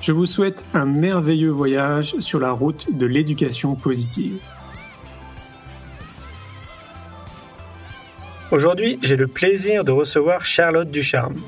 [0.00, 4.40] Je vous souhaite un merveilleux voyage sur la route de l'éducation positive.
[8.50, 11.42] Aujourd'hui, j'ai le plaisir de recevoir Charlotte Ducharme.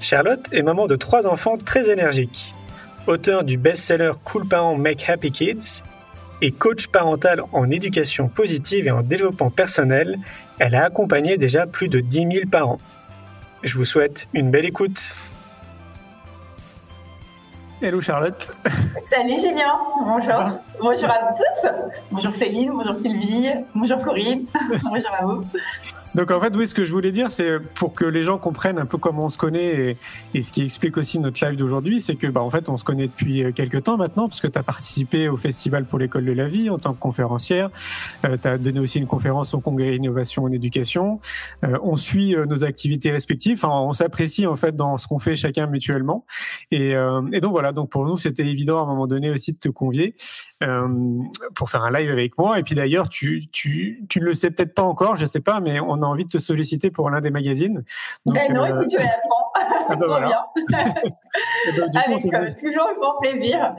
[0.00, 2.54] Charlotte est maman de trois enfants très énergiques,
[3.06, 5.82] auteur du best-seller Cool Parents Make Happy Kids
[6.40, 10.18] et coach parental en éducation positive et en développement personnel.
[10.58, 12.80] Elle a accompagné déjà plus de 10 000 parents.
[13.62, 15.14] Je vous souhaite une belle écoute.
[17.82, 18.52] Hello Charlotte.
[19.10, 20.60] Salut Julien, bonjour.
[20.80, 21.68] Bonjour à tous.
[22.10, 24.46] Bonjour Céline, bonjour Sylvie, bonjour Corinne,
[24.84, 25.44] bonjour à vous.
[26.14, 28.78] Donc en fait, oui, ce que je voulais dire, c'est pour que les gens comprennent
[28.78, 29.96] un peu comment on se connaît
[30.32, 32.84] et, ce qui explique aussi notre live d'aujourd'hui, c'est que bah, en fait, on se
[32.84, 36.24] connaît depuis euh, quelques temps maintenant, parce que tu as participé au Festival pour l'école
[36.24, 37.70] de la vie en tant que conférencière.
[38.24, 41.20] Euh, tu as donné aussi une conférence au Congrès Innovation en éducation.
[41.64, 43.58] Euh, on suit nos activités respectives.
[43.64, 46.26] Enfin, on s'apprécie en fait dans ce qu'on fait chacun mutuellement.
[46.70, 49.58] Et, et donc voilà, donc pour nous, c'était évident à un moment donné aussi de
[49.58, 50.14] te convier
[51.54, 52.58] pour faire un live avec moi.
[52.58, 55.60] Et puis d'ailleurs, tu, tu, tu ne le sais peut-être pas encore, je sais pas,
[55.60, 57.84] mais on envie de te solliciter pour l'un des magazines.
[58.26, 59.52] Donc, ben non, euh, écoute, tu l'apprends.
[59.86, 60.50] Ah ben voilà.
[60.72, 63.74] Avec euh, toujours grand plaisir.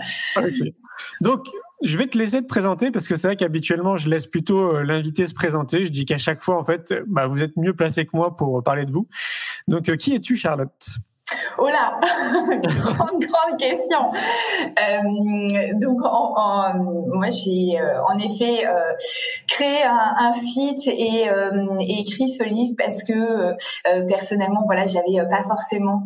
[1.19, 1.47] Donc,
[1.81, 4.83] je vais te laisser te présenter parce que c'est vrai qu'habituellement, je laisse plutôt euh,
[4.83, 5.83] l'invité se présenter.
[5.83, 8.63] Je dis qu'à chaque fois, en fait, bah, vous êtes mieux placé que moi pour
[8.63, 9.07] parler de vous.
[9.67, 10.99] Donc, qui es-tu, Charlotte?
[11.57, 11.99] Oh là,
[12.61, 14.11] grande grande question.
[14.63, 18.93] Euh, donc, en, moi, j'ai euh, en effet euh,
[19.47, 21.27] créé un, site et,
[21.99, 23.55] écrit ce livre parce que
[24.07, 26.03] personnellement, voilà, j'avais pas forcément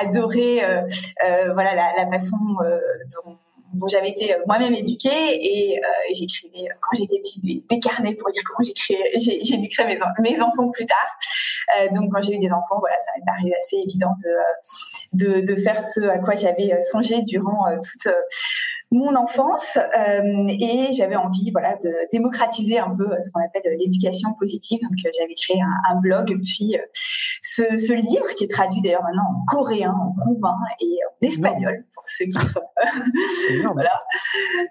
[0.00, 0.60] adoré,
[1.52, 2.36] voilà, la, la façon
[3.24, 3.36] dont
[3.74, 8.14] dont j'avais été euh, moi-même éduquée et euh, j'écrivais euh, quand j'étais petite des, carnets
[8.14, 8.68] pour dire comment
[9.18, 11.90] j'ai dû créer mes, mes enfants plus tard.
[11.94, 15.56] Donc quand j'ai eu des enfants voilà ça m'est paru assez évident de, de, de
[15.56, 18.12] faire ce à quoi j'avais songé durant toute
[18.94, 19.76] mon enfance.
[19.76, 24.80] Euh, et j'avais envie voilà de démocratiser un peu ce qu'on appelle l'éducation positive.
[24.82, 26.82] Donc euh, j'avais créé un, blog puis euh,
[27.42, 31.84] ce, ce, livre qui est traduit d'ailleurs maintenant en coréen en roumain et en espagnol
[32.06, 32.60] sont
[33.74, 34.00] voilà.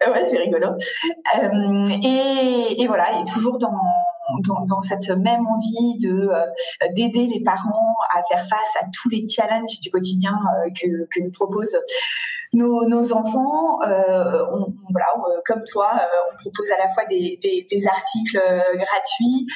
[0.08, 0.70] Ouais c'est rigolo.
[2.04, 3.80] Et, et voilà et toujours dans
[4.48, 6.30] dans, dans, cette même envie de
[6.94, 10.34] d'aider les parents à faire face à tous les challenges du quotidien
[10.80, 11.78] que, que nous proposent
[12.54, 17.04] nos, nos enfants, euh, on, voilà, euh, comme toi, euh, on propose à la fois
[17.06, 18.40] des, des, des articles
[18.76, 19.48] gratuits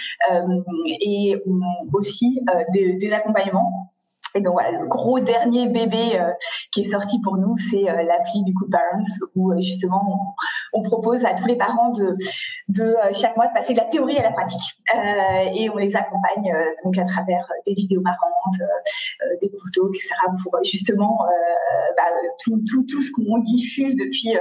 [1.02, 1.36] et
[1.94, 2.40] aussi
[2.74, 3.94] des, des accompagnements
[4.36, 6.32] et donc voilà, le gros dernier bébé euh,
[6.72, 10.36] qui est sorti pour nous, c'est euh, l'appli du coup Parents, où euh, justement
[10.74, 12.16] on, propose à tous les parents de,
[12.70, 14.62] de chaque mois de passer de la théorie à la pratique.
[15.54, 18.62] et on les accompagne donc à travers des vidéos marrantes,
[19.42, 20.14] des couteaux, etc.
[20.42, 21.26] pour justement
[21.98, 22.04] bah,
[22.42, 24.38] tout, tout, tout ce qu'on diffuse depuis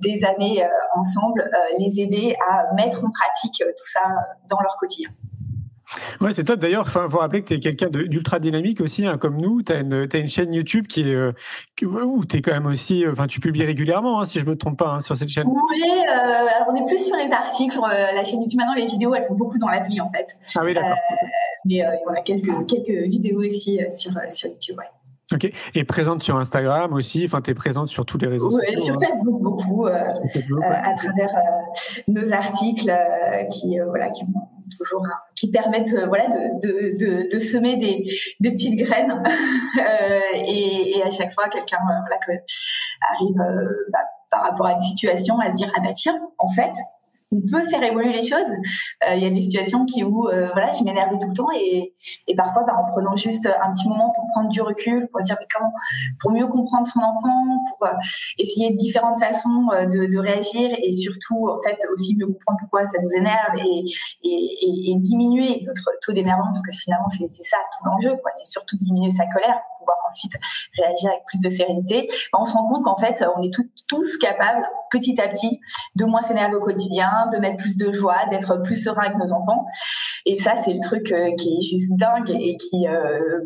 [0.00, 0.66] des années
[0.96, 4.02] ensemble, les aider à mettre en pratique tout ça
[4.48, 5.10] dans leur quotidien.
[6.20, 6.60] Ouais, c'est top.
[6.60, 9.62] D'ailleurs, il faut rappeler que tu es quelqu'un d'ultra dynamique aussi, hein, comme nous.
[9.62, 11.32] Tu as, une chaîne YouTube qui est, euh,
[11.82, 14.56] où tu es quand même aussi, euh, enfin, tu publies régulièrement, hein, si je me
[14.56, 15.46] trompe pas, hein, sur cette chaîne.
[15.46, 17.78] Oui, euh, alors on est plus sur les articles.
[17.80, 20.36] la chaîne YouTube, maintenant, les vidéos, elles sont beaucoup dans l'appli, en fait.
[20.54, 20.96] Ah oui, d'accord.
[21.64, 24.84] mais on a quelques, quelques vidéos aussi sur, sur YouTube, ouais.
[25.32, 25.50] Ok.
[25.74, 27.24] Et présente sur Instagram aussi.
[27.24, 28.78] Enfin, tu es présente sur tous les réseaux sociaux.
[28.78, 31.34] Sur Facebook beaucoup, à travers
[32.08, 32.94] nos articles
[33.50, 34.24] qui, voilà, qui
[34.78, 35.02] toujours
[35.34, 38.04] qui permettent euh, voilà de, semer des,
[38.50, 39.22] petites graines.
[39.76, 42.34] Euh, et, à chaque fois quelqu'un euh,
[43.12, 43.36] arrive
[43.92, 43.98] bah,
[44.30, 46.72] par rapport à une situation à se dire ah bah tiens en fait
[47.32, 48.50] on peut faire évoluer les choses.
[49.08, 51.48] Euh, il y a des situations qui où euh, voilà, je m'énervais tout le temps
[51.54, 51.94] et,
[52.26, 55.36] et parfois bah, en prenant juste un petit moment pour prendre du recul, pour dire
[55.40, 55.72] mais comment,
[56.20, 57.92] pour mieux comprendre son enfant, pour euh,
[58.38, 63.10] essayer différentes façons de, réagir et surtout en fait aussi mieux comprendre pourquoi ça nous
[63.16, 63.84] énerve et,
[64.22, 68.16] et, diminuer notre taux d'énervement parce que finalement c'est ça tout l'enjeu.
[68.36, 70.32] C'est surtout diminuer sa colère pouvoir ensuite
[70.76, 72.06] réagir avec plus de sérénité.
[72.32, 73.52] Bah, on se rend compte qu'en fait on est
[73.86, 75.60] tous capables petit à petit
[75.96, 79.32] de moins s'énerver au quotidien de mettre plus de joie, d'être plus serein avec nos
[79.32, 79.66] enfants.
[80.26, 83.40] Et ça, c'est le truc euh, qui est juste dingue et qui euh,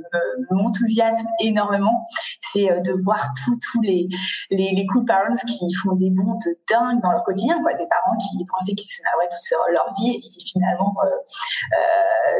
[0.51, 2.05] m'enthousiasme énormément.
[2.41, 4.09] C'est euh, de voir tous les,
[4.51, 7.61] les, cool parents qui font des bons de dingue dans leur quotidien.
[7.63, 7.73] Quoi.
[7.75, 10.95] Des parents qui pensaient qu'ils s'énerveraient toute leur vie et qui finalement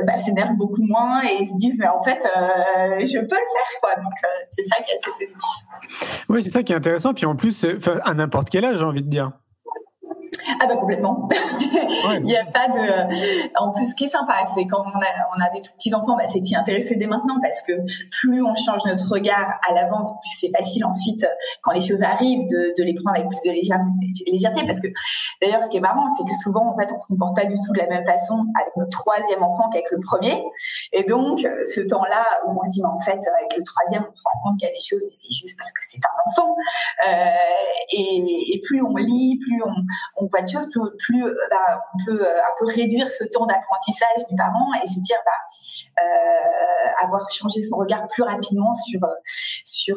[0.07, 3.81] bah, s'énervent beaucoup moins et se disent mais en fait je peux le faire.
[3.83, 3.95] Quoi.
[3.97, 4.13] Donc
[4.51, 6.25] c'est ça qui est assez positif.
[6.29, 7.13] Oui, c'est ça qui est intéressant.
[7.13, 7.67] Puis en plus,
[8.05, 9.33] à n'importe quel âge, j'ai envie de dire.
[10.61, 11.29] Ah bah complètement.
[12.15, 13.61] Il n'y a pas de.
[13.61, 15.95] En plus, ce qui est sympa, c'est quand on a, on a des tout petits
[15.95, 17.73] enfants, bah, c'est d'y intéresser dès maintenant parce que
[18.11, 21.27] plus on change notre regard à l'avance, plus c'est facile ensuite
[21.63, 24.67] quand les choses arrivent de, de les prendre avec plus de légèreté.
[24.67, 24.89] Parce que
[25.43, 27.55] d'ailleurs, ce qui est marrant, c'est que souvent en fait, on se comporte pas du
[27.55, 30.43] tout de la même façon avec notre troisième enfant qu'avec le premier.
[30.93, 34.15] Et donc, ce temps-là où on se dit, mais en fait, avec le troisième, on
[34.15, 36.17] se rend compte qu'il y a des choses, mais c'est juste parce que c'est un
[36.27, 36.57] enfant.
[37.07, 37.29] Euh,
[37.93, 40.69] et, et, plus on lit, plus on, on voit de choses,
[40.99, 44.87] plus, euh, bah, on peut euh, un peu réduire ce temps d'apprentissage du parent et
[44.87, 45.33] se dire bah,
[47.03, 49.01] avoir changé son regard plus rapidement sur
[49.65, 49.97] sur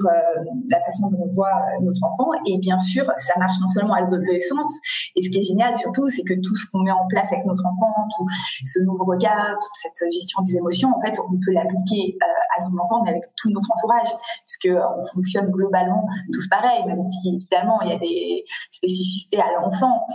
[0.70, 2.30] la façon dont on voit notre enfant.
[2.46, 4.80] Et bien sûr, ça marche non seulement à l'adolescence.
[5.16, 7.46] Et ce qui est génial surtout, c'est que tout ce qu'on met en place avec
[7.46, 8.26] notre enfant, tout
[8.64, 12.18] ce nouveau regard, toute cette gestion des émotions, en fait, on peut l'appliquer
[12.56, 14.14] à son enfant, mais avec tout notre entourage,
[14.46, 19.60] puisque on fonctionne globalement tous pareil, même si évidemment il y a des spécificités à
[19.60, 20.06] l'enfant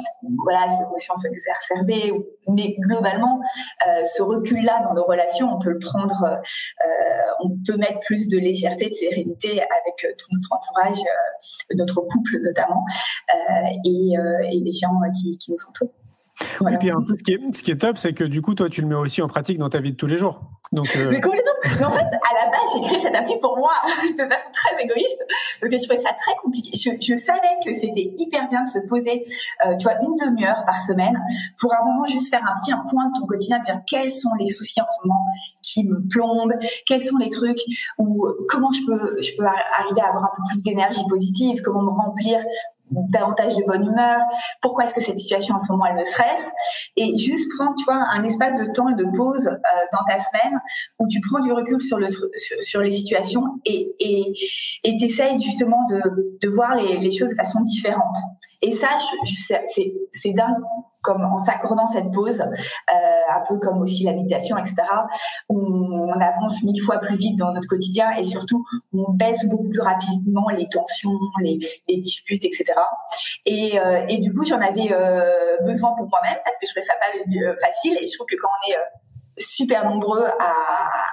[0.45, 2.13] voilà, ces émotions se exacerber.
[2.49, 3.41] Mais globalement,
[3.87, 8.29] euh, ce recul-là dans nos relations, on peut le prendre, euh, on peut mettre plus
[8.29, 11.05] de légèreté, de sérénité avec euh, tout notre entourage,
[11.75, 12.85] notre couple notamment,
[13.85, 14.15] et,
[14.53, 15.93] et, les gens qui, qui nous entourent.
[16.71, 18.83] Et puis, ce qui, est, ce qui est top, c'est que du coup, toi, tu
[18.83, 20.41] le mets aussi en pratique dans ta vie de tous les jours.
[20.77, 21.09] Euh...
[21.11, 21.53] Mais complètement.
[21.79, 23.73] Mais en fait, à la base, j'ai créé cette appli pour moi,
[24.11, 25.25] de façon très égoïste,
[25.61, 26.71] parce que je trouvais ça très compliqué.
[26.75, 29.27] Je, savais que c'était hyper bien de se poser,
[29.67, 31.21] euh, tu vois, une demi-heure par semaine
[31.59, 34.49] pour un moment juste faire un petit point de ton quotidien, dire quels sont les
[34.49, 35.25] soucis en ce moment
[35.63, 36.55] qui me plombent,
[36.87, 37.61] quels sont les trucs
[37.99, 42.45] ou comment je peux arriver à avoir un peu plus d'énergie positive, comment me remplir
[42.91, 44.21] davantage de bonne humeur,
[44.61, 46.49] pourquoi est-ce que cette situation en ce moment elle me stresse?
[46.97, 49.53] Et juste prendre tu vois un espace de temps et de pause euh,
[49.93, 50.61] dans ta semaine
[50.99, 52.29] où tu prends du recul sur le sur,
[52.61, 54.33] sur les situations et et
[54.85, 56.01] et t'essayes justement de
[56.41, 58.17] de voir les, les choses de façon différente
[58.63, 58.89] et ça
[59.73, 60.63] c'est dingue
[61.07, 62.95] comme en s'accordant cette pause, euh,
[63.31, 64.75] un peu comme aussi la méditation, etc.,
[65.49, 69.69] on, on, avance mille fois plus vite dans notre quotidien et surtout on baisse beaucoup
[69.69, 72.65] plus rapidement les tensions, les, les disputes, etc.
[73.45, 76.83] Et, euh, et du coup, j'en avais euh, besoin pour moi-même parce que je trouvais
[76.83, 78.81] ça pas euh, facile et je trouve que quand on est euh,
[79.39, 80.53] super nombreux à,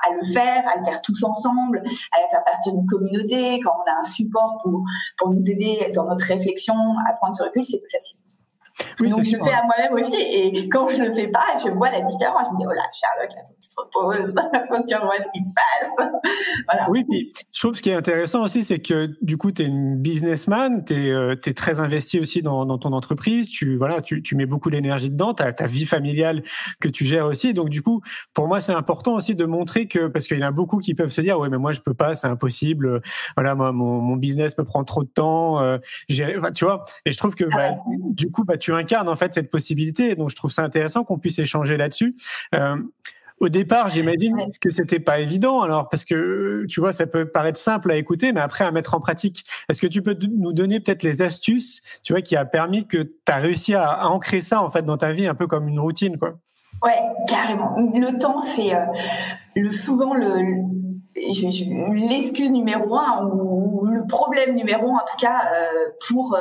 [0.08, 3.92] à, le faire, à le faire tous ensemble, à faire partir d'une communauté, quand on
[3.92, 4.84] a un support pour,
[5.18, 6.76] pour nous aider dans notre réflexion
[7.08, 8.18] à prendre ce recul, c'est plus facile.
[9.00, 10.18] Oui, Donc je le fais à moi-même aussi.
[10.20, 12.48] Et quand je le fais pas, je vois la différence.
[12.48, 14.34] Je me dis, oh là, Sherlock, là, faut que tu te reposes,
[14.68, 16.10] faut que tu revois ce qui se passe.
[16.72, 16.90] voilà.
[16.90, 19.66] Oui, puis je trouve ce qui est intéressant aussi, c'est que du coup, tu es
[19.66, 24.24] une businessman, tu es, euh, très investi aussi dans, dans, ton entreprise, tu, voilà, tu,
[24.24, 26.44] tu mets beaucoup d'énergie dedans, tu as ta vie familiale
[26.82, 27.54] que tu gères aussi.
[27.54, 28.02] Donc du coup,
[28.34, 30.96] pour moi, c'est important aussi de montrer que, parce qu'il y en a beaucoup qui
[30.96, 33.02] peuvent se dire, ouais, mais moi, je peux pas, c'est impossible.
[33.36, 35.62] Voilà, moi, mon, mon business me prend trop de temps.
[35.62, 39.34] Euh, tu vois, et je trouve que bah, du coup, bah, tu incarnes en fait
[39.34, 40.16] cette possibilité.
[40.16, 42.16] Donc je trouve ça intéressant qu'on puisse échanger là-dessus.
[42.56, 42.78] Euh,
[43.40, 47.60] au départ, j'imagine que c'était pas évident, alors parce que tu vois, ça peut paraître
[47.60, 49.44] simple à écouter, mais après à mettre en pratique.
[49.68, 53.00] Est-ce que tu peux nous donner peut-être les astuces, tu vois, qui a permis que
[53.00, 55.80] tu as réussi à, ancrer ça en fait dans ta vie, un peu comme une
[55.80, 56.36] routine, quoi?
[56.82, 57.76] Ouais, carrément.
[57.78, 58.86] Le temps, c'est euh,
[59.58, 60.38] le souvent le,
[61.16, 66.38] l'excuse numéro un ou, le problème numéro un en tout cas euh, pour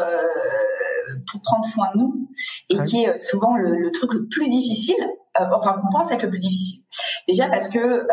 [1.30, 2.28] pour prendre soin de nous
[2.68, 5.06] et qui est euh, souvent le, le, truc le plus difficile
[5.40, 6.82] euh, enfin qu'on pense être le plus difficile.
[7.26, 8.04] Déjà parce que euh,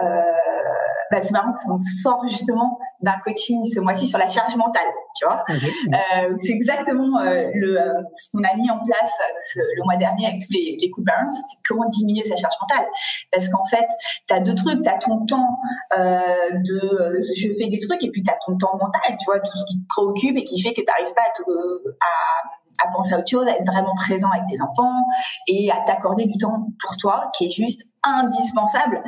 [1.11, 4.87] bah, c'est marrant parce qu'on sort justement d'un coaching ce mois-ci sur la charge mentale
[5.17, 5.43] tu vois.
[5.49, 7.19] Euh, c'est exactement
[7.53, 7.77] le
[8.15, 11.33] ce qu'on a mis en place ce, le mois dernier avec tous les, les balance
[11.33, 12.87] c'est comment diminuer sa charge mentale.
[13.33, 13.87] Parce qu'en fait
[14.25, 15.57] tu as deux trucs tu as ton temps
[15.91, 19.57] de je fais des trucs et puis tu as ton temps mental tu vois tout
[19.57, 22.89] ce qui te préoccupe et qui fait que tu n'arrives pas à, te, à à
[22.91, 25.03] penser à autre chose, à être vraiment présent avec tes enfants
[25.47, 29.03] et à t'accorder du temps pour toi qui est juste indispensable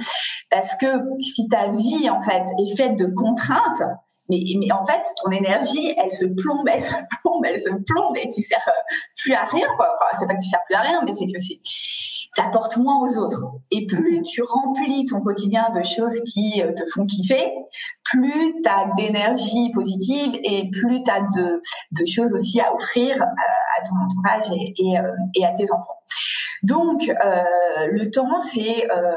[0.50, 0.88] parce que
[1.20, 3.84] si ta vie en fait est faite de contraintes
[4.30, 8.18] mais, mais en fait ton énergie elle se plombe elle se plombe elle se plombe
[8.18, 10.76] et tu sers euh, plus à rien quoi enfin c'est pas que tu sers plus
[10.76, 11.62] à rien mais c'est que c'est
[12.36, 13.46] t'apportes moins aux autres.
[13.72, 17.52] Et plus tu remplis ton quotidien de choses qui euh, te font kiffer,
[18.12, 23.26] plus tu as d'énergie positive et plus tu as de, choses aussi à offrir euh,
[23.26, 24.74] à ton entourage et,
[25.36, 25.98] et, à tes enfants.
[26.64, 27.44] Donc, euh,
[27.92, 29.16] le temps, c'est euh,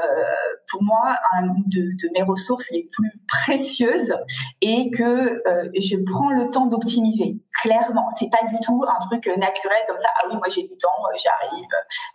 [0.71, 4.13] pour moi un de, mes ressources les plus précieuses
[4.61, 5.03] et que
[5.47, 7.37] euh, je prends le temps d'optimiser.
[7.61, 10.09] Clairement, c'est pas du tout un truc naturel comme ça.
[10.17, 11.67] Ah oui, moi j'ai du temps, euh, j'arrive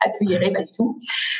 [0.04, 0.96] à tout gérer, pas du tout.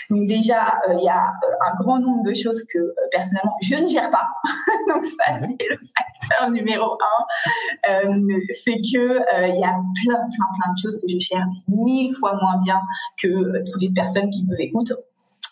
[0.09, 1.33] Donc déjà, euh, il y a
[1.67, 2.79] un grand nombre de choses que
[3.11, 4.27] personnellement je ne gère pas.
[4.89, 8.21] Donc ça, c'est le facteur numéro un.
[8.51, 12.35] c'est que il y a plein, plein, plein de choses que je gère mille fois
[12.41, 12.81] moins bien
[13.21, 13.29] que
[13.71, 14.93] tous les personnes qui nous écoutent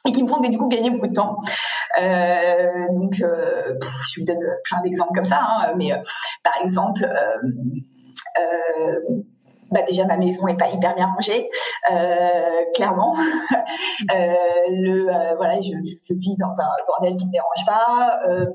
[0.09, 1.39] et qui me font du coup gagner beaucoup de temps.
[2.01, 3.75] Euh, donc, euh,
[4.13, 5.97] je vous donne plein d'exemples comme ça, hein, mais euh,
[6.43, 7.49] par exemple, euh,
[8.39, 9.01] euh,
[9.71, 11.49] bah déjà ma maison est pas hyper bien rangée,
[11.91, 13.15] euh, clairement.
[14.15, 14.35] euh,
[14.69, 18.21] le euh, voilà, je, je, vis dans un bordel qui me dérange pas.
[18.29, 18.47] Euh,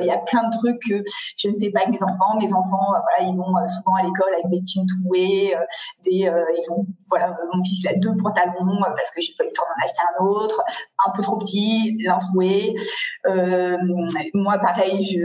[0.00, 1.02] il y a plein de trucs que
[1.36, 2.36] je ne fais pas avec mes enfants.
[2.38, 5.54] Mes enfants, euh, voilà, ils vont euh, souvent à l'école avec des jeans troués,
[6.04, 9.48] des ils ont voilà, mon fils il a deux pantalons parce que j'ai pas eu
[9.48, 10.62] le temps d'en acheter un autre,
[11.06, 12.74] un peu trop petit, l'un troué.
[14.34, 15.20] moi pareil, je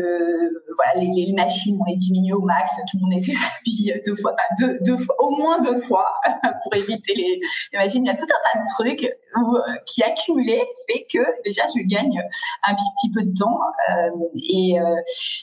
[0.75, 3.21] voilà les, les, machines on les diminue au max, tout le monde
[3.65, 6.07] vie deux fois, deux, fois au moins deux fois
[6.63, 7.39] pour éviter les,
[7.73, 8.03] machines.
[8.03, 11.81] Il y a tout un tas de trucs euh, qui accumulés fait que déjà je
[11.85, 12.21] gagne
[12.63, 14.95] un petit peu de temps euh, et, euh,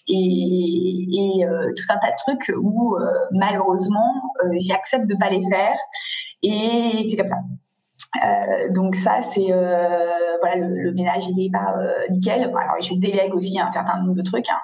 [0.09, 1.45] et,
[1.77, 2.97] tout un tas de trucs où
[3.33, 4.15] malheureusement
[4.59, 5.77] j'accepte de pas les faire
[6.43, 7.37] et c'est comme ça.
[8.17, 12.43] Euh, donc ça, c'est euh, voilà le, ménage il est pas euh, nickel.
[12.43, 14.61] Alors je délègue aussi un certain nombre de trucs hein.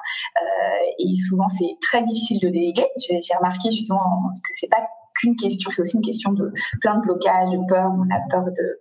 [0.98, 2.86] et souvent c'est très difficile de déléguer.
[2.98, 4.00] J'ai remarqué justement
[4.34, 4.82] que c'est pas
[5.18, 7.90] qu'une question, c'est aussi une question de plein de blocages, de peur.
[7.90, 8.80] On a peur de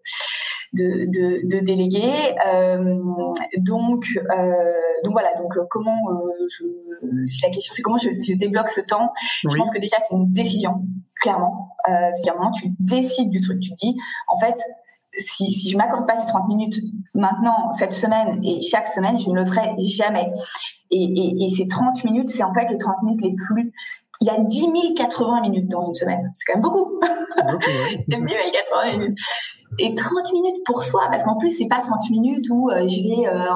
[0.73, 2.35] de, de, de déléguer.
[3.57, 4.05] donc
[5.03, 5.33] donc voilà.
[5.35, 5.97] Donc comment
[6.49, 6.63] je
[7.25, 9.11] si la question c'est comment je, je, débloque ce temps,
[9.47, 10.83] je pense que déjà c'est une décision
[11.19, 11.69] clairement.
[11.89, 13.59] Euh, c'est à un moment, tu décides du truc.
[13.59, 13.97] Tu te dis,
[14.27, 14.61] en fait,
[15.17, 16.75] si, si je m'accorde pas ces 30 minutes
[17.13, 20.31] maintenant, cette semaine et chaque semaine, je ne le ferai jamais.
[20.91, 23.73] Et, et, et ces 30 minutes, c'est en fait les 30 minutes les plus...
[24.19, 26.31] Il y a 10 080 minutes dans une semaine.
[26.33, 26.99] C'est quand même beaucoup.
[27.37, 27.71] beaucoup
[28.07, 29.17] 10 080 minutes
[29.79, 33.07] et 30 minutes pour soi parce qu'en plus c'est pas 30 minutes où euh, je
[33.07, 33.49] vais euh,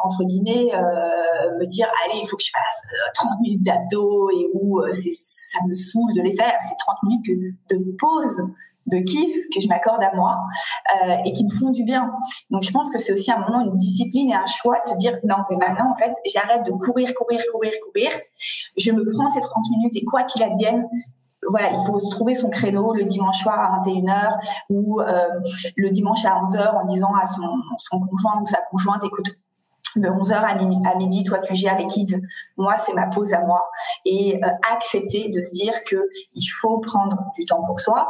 [0.00, 2.82] entre guillemets euh, me dire allez il faut que je fasse
[3.14, 7.54] 30 minutes d'abdos et où c'est ça me saoule de les faire c'est 30 minutes
[7.70, 8.36] de pause
[8.86, 10.38] de kiff que je m'accorde à moi
[11.24, 12.10] et qui me font du bien.
[12.48, 14.96] Donc je pense que c'est aussi un moment, une discipline et un choix de se
[14.96, 18.10] dire non mais maintenant en fait j'arrête de courir, courir, courir, courir.
[18.78, 20.88] Je me prends ces 30 minutes et quoi qu'il advienne,
[21.48, 24.38] voilà, il faut trouver son créneau le dimanche soir à 21h
[24.70, 25.28] ou euh,
[25.76, 27.42] le dimanche à 11h en disant à son,
[27.78, 29.36] son conjoint ou sa conjointe, écoute,
[29.96, 32.16] de 11h à midi, toi tu gères les kids,
[32.56, 33.68] moi c'est ma pause à moi.
[34.04, 35.96] Et euh, accepter de se dire que
[36.34, 38.08] il faut prendre du temps pour soi,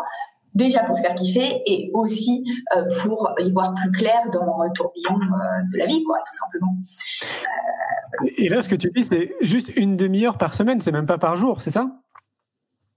[0.55, 2.45] déjà pour se faire kiffer et aussi
[2.77, 6.75] euh, pour y voir plus clair dans le tourbillon de la vie, quoi, tout simplement.
[8.37, 11.19] et là, ce que tu dis, c'est juste une demi-heure par semaine, c'est même pas
[11.19, 11.89] par jour, c'est ça?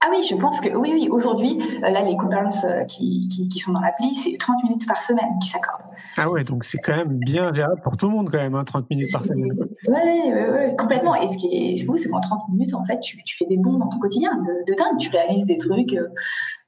[0.04, 1.08] Ah oui, je pense que oui, oui.
[1.10, 4.86] Aujourd'hui, euh, là, les coupons euh, qui, qui, qui, sont dans l'appli, c'est 30 minutes
[4.86, 5.84] par semaine qui s'accordent.
[6.16, 8.64] Ah ouais, donc c'est quand même bien gérable pour tout le monde quand même, hein,
[8.64, 9.52] 30 minutes par semaine.
[9.56, 11.14] Oui, oui, oui, complètement.
[11.14, 13.56] Et ce qui est fou, c'est qu'en 30 minutes, en fait, tu, tu, fais des
[13.56, 14.98] bons dans ton quotidien de, de dingue.
[14.98, 16.08] Tu réalises des trucs, euh,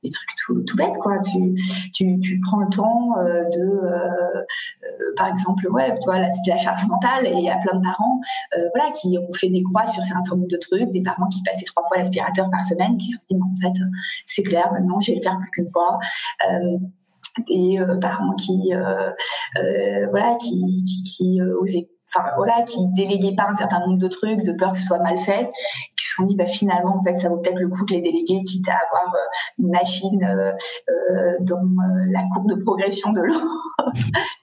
[0.05, 0.29] des trucs
[0.67, 1.19] tout, bêtes, quoi.
[1.21, 1.55] Tu,
[1.95, 7.27] tu, prends le temps de, par exemple, ouais, tu vois, la, la charge mentale.
[7.27, 8.21] Et il y a plein de parents,
[8.75, 11.65] voilà, qui ont fait des croix sur certains nombre de trucs, des parents qui passaient
[11.65, 13.81] trois fois l'aspirateur par semaine, qui sont en fait,
[14.27, 15.99] c'est clair, maintenant, je vais le faire plus qu'une fois.
[16.51, 16.77] Euh,
[17.51, 23.57] euh, parents qui, euh, voilà, qui, qui, qui osaient enfin voilà, qui déléguaient pas un
[23.57, 25.51] certain nombre de trucs, de peur que ce soit mal fait,
[26.15, 28.43] se sont dit bah finalement en fait ça vaut peut-être le coup de les déléguer,
[28.45, 29.19] quitte à avoir euh,
[29.59, 30.53] une machine euh,
[30.91, 31.63] euh, dans
[32.11, 33.41] la courbe de progression de l'eau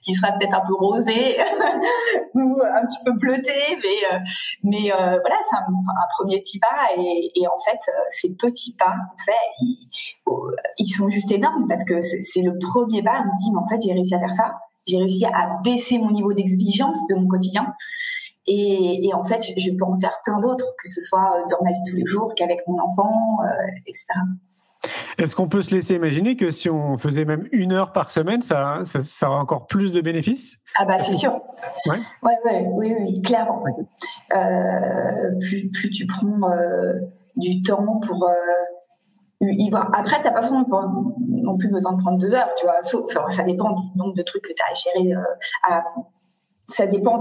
[0.02, 1.38] qui sera peut-être un peu rosée
[2.34, 4.20] ou un petit peu bleutée, mais
[4.62, 5.64] mais voilà c'est un,
[6.18, 7.78] premier petit pas et, en fait
[8.10, 13.22] ces petits pas en fait ils sont juste énormes parce que c'est le premier pas
[13.26, 14.52] on se dit mais en fait j'ai réussi à faire ça
[14.86, 17.72] j'ai réussi à baisser mon niveau d'exigence de mon quotidien.
[18.46, 21.72] Et, et, en fait, je peux en faire plein d'autres, que ce soit dans ma
[21.72, 23.48] vie de tous les jours, qu'avec mon enfant, euh,
[23.86, 24.04] etc.
[25.16, 28.42] Est-ce qu'on peut se laisser imaginer que si on faisait même une heure par semaine,
[28.42, 30.56] ça, ça, ça aurait encore plus de bénéfices?
[30.76, 31.40] Ah bah c'est sûr.
[31.86, 31.98] Ouais.
[32.24, 33.62] Ouais, ouais, oui, oui, clairement.
[34.34, 36.94] Euh, plus, plus tu prends euh,
[37.36, 38.34] du temps pour euh,
[39.42, 39.88] y voir.
[39.94, 42.80] Après, t'as pas forcément non plus besoin de prendre deux heures, tu vois.
[42.82, 45.14] Sauf, enfin, ça dépend du nombre de trucs que tu as à gérer.
[45.14, 45.22] euh,
[45.68, 45.84] à-
[46.72, 47.18] ça dépend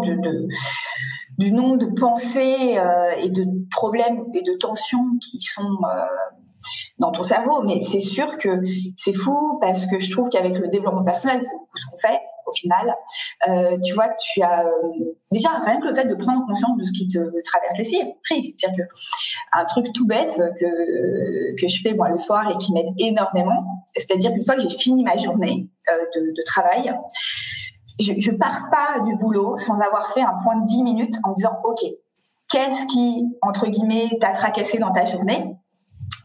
[1.37, 6.35] du nombre de pensées euh, et de problèmes et de tensions qui sont euh,
[6.99, 7.61] dans ton cerveau.
[7.63, 8.49] Mais c'est sûr que
[8.95, 12.53] c'est fou parce que je trouve qu'avec le développement personnel, c'est ce qu'on fait au
[12.53, 12.95] final.
[13.47, 14.65] Euh, tu vois, tu as
[15.31, 18.55] déjà rien que le fait de prendre conscience de ce qui te traverse l'esprit.
[18.57, 18.93] C'est-à-dire que
[19.53, 23.63] un truc tout bête que que je fais le soir et qui m'aide énormément,
[23.95, 26.93] c'est-à-dire qu'une fois que j'ai fini ma journée de travail,
[27.99, 31.33] je, je pars pas du boulot sans avoir fait un point de 10 minutes en
[31.33, 31.79] disant ok
[32.49, 35.55] qu'est-ce qui entre guillemets t'a tracassé dans ta journée?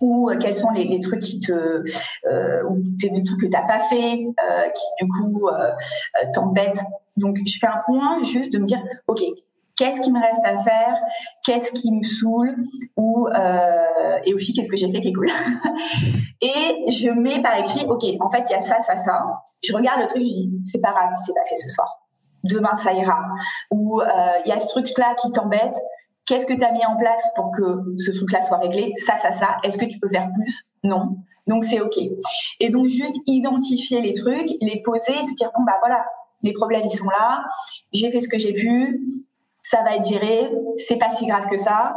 [0.01, 3.63] Ou euh, quels sont les, les trucs qui te euh, ou les trucs que t'as
[3.63, 6.85] pas fait euh, qui du coup euh, euh, t'embêtent?
[7.17, 9.23] Donc je fais un point juste de me dire ok
[9.77, 11.01] qu'est-ce qui me reste à faire
[11.45, 12.57] qu'est-ce qui me saoule
[12.97, 15.29] ou euh, et aussi qu'est-ce que j'ai fait qui est cool.
[16.41, 19.23] Et je mets par écrit ok en fait il y a ça ça ça.
[19.63, 21.89] Je regarde le truc je dis c'est pas grave si c'est pas fait ce soir.
[22.45, 23.19] Demain ça ira.
[23.71, 24.07] Ou euh,
[24.45, 25.77] il y a ce truc là qui t'embête.
[26.25, 28.93] Qu'est-ce que tu as mis en place pour que ce truc là soit réglé?
[28.95, 29.59] Ça ça ça.
[29.63, 30.67] Est-ce que tu peux faire plus?
[30.83, 31.17] Non.
[31.47, 31.97] Donc c'est ok.
[32.61, 36.05] Et donc juste identifier les trucs les poser se dire bon bah voilà
[36.43, 37.45] les problèmes ils sont là.
[37.93, 39.01] J'ai fait ce que j'ai pu
[39.71, 41.97] ça va être géré, c'est pas si grave que ça,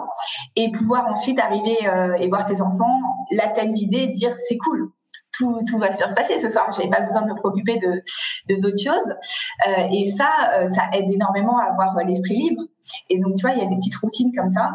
[0.55, 2.99] et pouvoir ensuite arriver euh, et voir tes enfants,
[3.31, 4.91] la tête vidée, dire c'est cool,
[5.37, 8.01] tout, tout va bien se passer ce soir, j'avais pas besoin de me préoccuper de
[8.61, 9.13] d'autres choses,
[9.67, 12.63] Euh, et ça, euh, ça aide énormément à avoir l'esprit libre.
[13.09, 14.71] Et donc tu vois, il y a des petites routines comme ça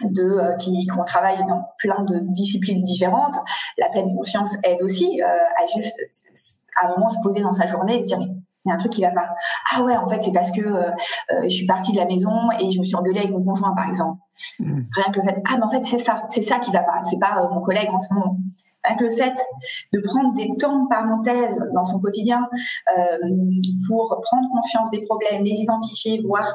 [0.00, 3.36] de qui qu'on travaille dans plein de disciplines différentes.
[3.76, 5.98] La pleine conscience aide aussi à juste
[6.80, 8.18] à un moment se poser dans sa journée et dire
[8.64, 9.28] il y a un truc qui va pas.
[9.72, 10.90] Ah ouais, en fait, c'est parce que euh,
[11.32, 13.74] euh, je suis partie de la maison et je me suis engueulée avec mon conjoint,
[13.74, 14.18] par exemple.
[14.58, 14.86] Mhm.
[14.94, 17.02] Rien que le fait, ah mais en fait, c'est ça, c'est ça qui va pas.
[17.02, 18.36] C'est pas euh, mon collègue en ce moment.
[18.84, 19.34] Rien que le fait
[19.94, 22.46] de prendre des temps de parenthèse dans son quotidien
[23.88, 26.54] pour prendre conscience des problèmes, les identifier, voir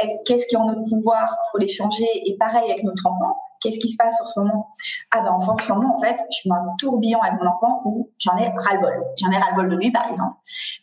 [0.00, 2.06] eh, qu'est-ce qui est en notre pouvoir pour les changer.
[2.26, 4.68] Et pareil avec notre enfant, qu'est-ce qui se passe en ce moment?
[5.10, 7.80] Ah ben en ce moment, en fait, je suis dans un tourbillon avec mon enfant
[7.86, 9.02] où j'en ai ras-le-bol.
[9.16, 10.36] J'en ai ras-le-bol de lui, par exemple.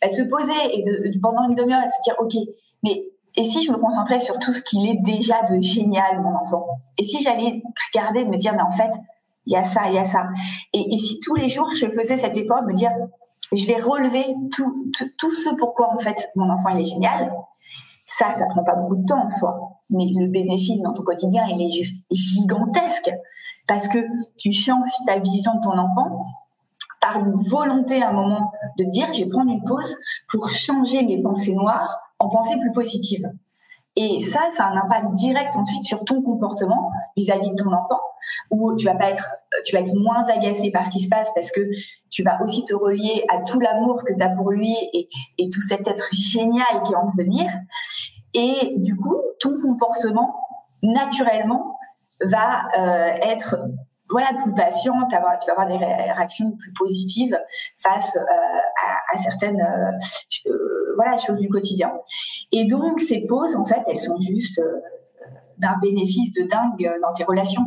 [0.04, 0.84] De se poser et
[1.22, 2.34] pendant une demi-heure et se dire, ok,
[2.82, 6.34] mais et si je me concentrais sur tout ce qu'il est déjà de génial, mon
[6.36, 6.66] enfant?
[6.98, 7.62] Et si j'allais
[7.94, 8.90] regarder et me dire, mais en fait,
[9.46, 10.26] il y a ça, il y a ça.
[10.74, 12.90] Et, et si tous les jours, je faisais cet effort de me dire,
[13.54, 17.32] je vais relever tout, tout, tout ce pourquoi, en fait, mon enfant, il est génial,
[18.04, 19.78] ça, ça prend pas beaucoup de temps en soi.
[19.90, 23.10] Mais le bénéfice dans ton quotidien, il est juste gigantesque.
[23.68, 23.98] Parce que
[24.36, 26.20] tu changes ta vision de ton enfant
[27.00, 29.96] par une volonté à un moment de dire, je vais prendre une pause
[30.28, 33.28] pour changer mes pensées noires en pensées plus positives.
[33.96, 38.00] Et ça, ça a un impact direct ensuite sur ton comportement vis-à-vis de ton enfant,
[38.50, 39.30] où tu vas pas être,
[39.66, 41.60] tu vas être moins agacé par ce qui se passe parce que
[42.10, 45.50] tu vas aussi te relier à tout l'amour que tu as pour lui et, et
[45.50, 47.50] tout cet être génial qui est en devenir.
[48.34, 50.34] Et du coup, ton comportement,
[50.82, 51.76] naturellement,
[52.24, 53.56] va euh, être
[54.12, 57.36] voilà plus patient, avoir, tu vas avoir des ré- réactions plus positives
[57.82, 58.20] face euh,
[59.12, 61.92] à, certaines euh, euh, voilà choses du quotidien.
[62.52, 64.60] Et donc ces pauses, en fait, elles sont juste
[65.58, 67.62] d'un bénéfice de dingue dans tes relations.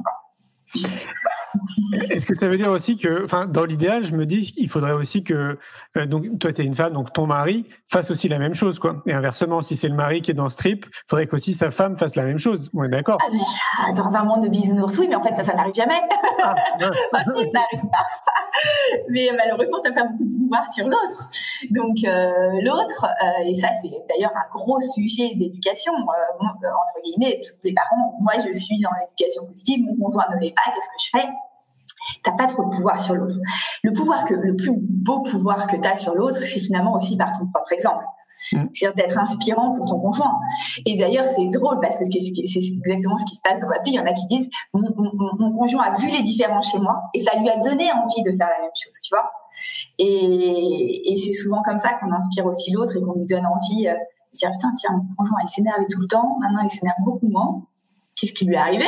[2.09, 4.93] Est-ce que ça veut dire aussi que, enfin, dans l'idéal, je me dis qu'il faudrait
[4.93, 5.57] aussi que,
[5.97, 8.79] euh, donc, toi, tu es une femme, donc ton mari fasse aussi la même chose,
[8.79, 9.01] quoi.
[9.05, 11.71] Et inversement, si c'est le mari qui est dans ce trip, il faudrait qu'aussi sa
[11.71, 12.69] femme fasse la même chose.
[12.73, 15.43] On est d'accord Ah, ah, dans un monde de bisounours, oui, mais en fait, ça,
[15.43, 16.01] ça n'arrive jamais.
[16.43, 16.85] Ah, ouais.
[17.13, 18.05] Bah, si, ça arrive pas.
[19.09, 21.29] Mais malheureusement, t'as pas beaucoup de pouvoir sur l'autre.
[21.71, 27.03] Donc euh, l'autre, euh, et ça c'est d'ailleurs un gros sujet d'éducation, euh, euh, entre
[27.03, 30.71] guillemets, tous les parents, moi je suis dans l'éducation positive, mon conjoint ne l'est pas,
[30.73, 31.27] qu'est-ce que je fais?
[32.23, 33.35] T'as pas trop de pouvoir sur l'autre.
[33.83, 37.31] Le pouvoir que, le plus beau pouvoir que t'as sur l'autre, c'est finalement aussi par
[37.31, 38.03] ton propre exemple.
[38.51, 38.65] Mm.
[38.73, 40.37] C'est-à-dire d'être inspirant pour ton conjoint.
[40.85, 43.93] Et d'ailleurs, c'est drôle parce que c'est exactement ce qui se passe dans l'appli.
[43.93, 46.79] Il y en a qui disent mon, mon- mon conjoint a vu les différences chez
[46.79, 49.31] moi et ça lui a donné envie de faire la même chose, tu vois.
[49.97, 53.87] Et, et c'est souvent comme ça qu'on inspire aussi l'autre et qu'on lui donne envie
[53.87, 56.97] euh, de dire putain, tiens, mon conjoint il s'énervait tout le temps, maintenant il s'énerve
[57.03, 57.63] beaucoup moins.
[58.15, 58.85] Qu'est-ce qui lui est arrivé?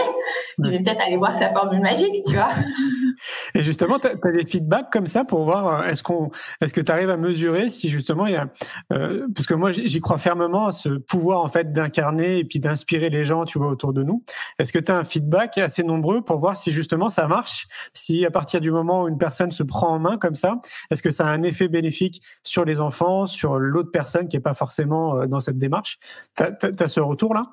[0.60, 2.50] Je vais peut-être aller voir sa formule magique, tu vois.
[3.56, 6.92] Et justement, tu as, des feedbacks comme ça pour voir est-ce qu'on, est-ce que tu
[6.92, 8.48] arrives à mesurer si justement il y a,
[8.90, 13.10] parce que moi j'y crois fermement à ce pouvoir en fait d'incarner et puis d'inspirer
[13.10, 14.24] les gens, tu vois, autour de nous.
[14.60, 18.26] Est-ce que tu as un feedback assez nombreux pour voir si justement ça marche, si
[18.26, 20.56] à partir du moment où une personne se prend en main comme ça,
[20.92, 24.42] est-ce que ça a un effet bénéfique sur les enfants, sur l'autre personne qui est
[24.42, 26.00] pas forcément dans cette démarche?
[26.36, 27.44] Tu as, ce retour là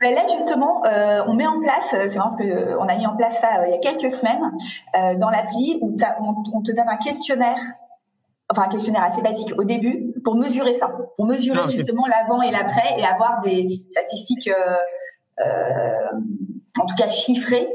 [0.00, 3.06] ben Là, justement, euh, on met en place, euh, c'est parce que on a mis
[3.06, 4.42] en place ça euh, il y a quelques semaines
[5.18, 5.96] dans l'appli où
[6.52, 7.58] on, te donne un questionnaire,
[8.50, 12.42] enfin un questionnaire assez basique au début pour mesurer ça, pour mesurer ah, justement l'avant
[12.42, 14.50] et l'après et avoir des statistiques.
[16.80, 17.68] en tout cas chiffrées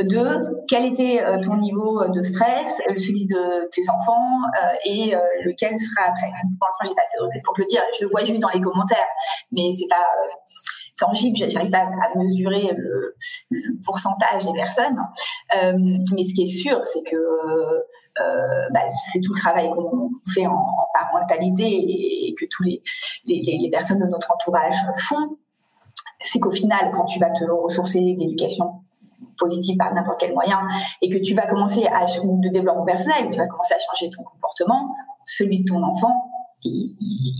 [0.00, 4.40] de quel était ton niveau de stress, celui de tes enfants
[4.84, 6.30] et lequel sera après.
[6.58, 7.82] Pour l'instant, j'ai pas assez de recul pour te le dire.
[7.98, 9.08] Je le vois juste dans les commentaires,
[9.52, 10.06] mais c'est pas
[10.98, 13.16] tangible, j'arrive pas à mesurer le,
[13.84, 14.98] pourcentage des personnes.
[15.56, 15.72] Euh,
[16.12, 18.80] mais ce qui est sûr, c'est que euh, bah,
[19.12, 22.82] c'est tout le travail qu'on fait en, parentalité et, que tous les,
[23.26, 24.74] les, personnes de notre entourage
[25.08, 25.36] font.
[26.20, 28.82] C'est qu'au final, quand tu vas te ressourcer d'éducation
[29.38, 30.66] positive par n'importe quel moyen
[31.00, 34.24] et que tu vas commencer à de développement personnel, tu vas commencer à changer ton
[34.24, 36.27] comportement, celui de ton enfant,
[36.64, 36.94] il,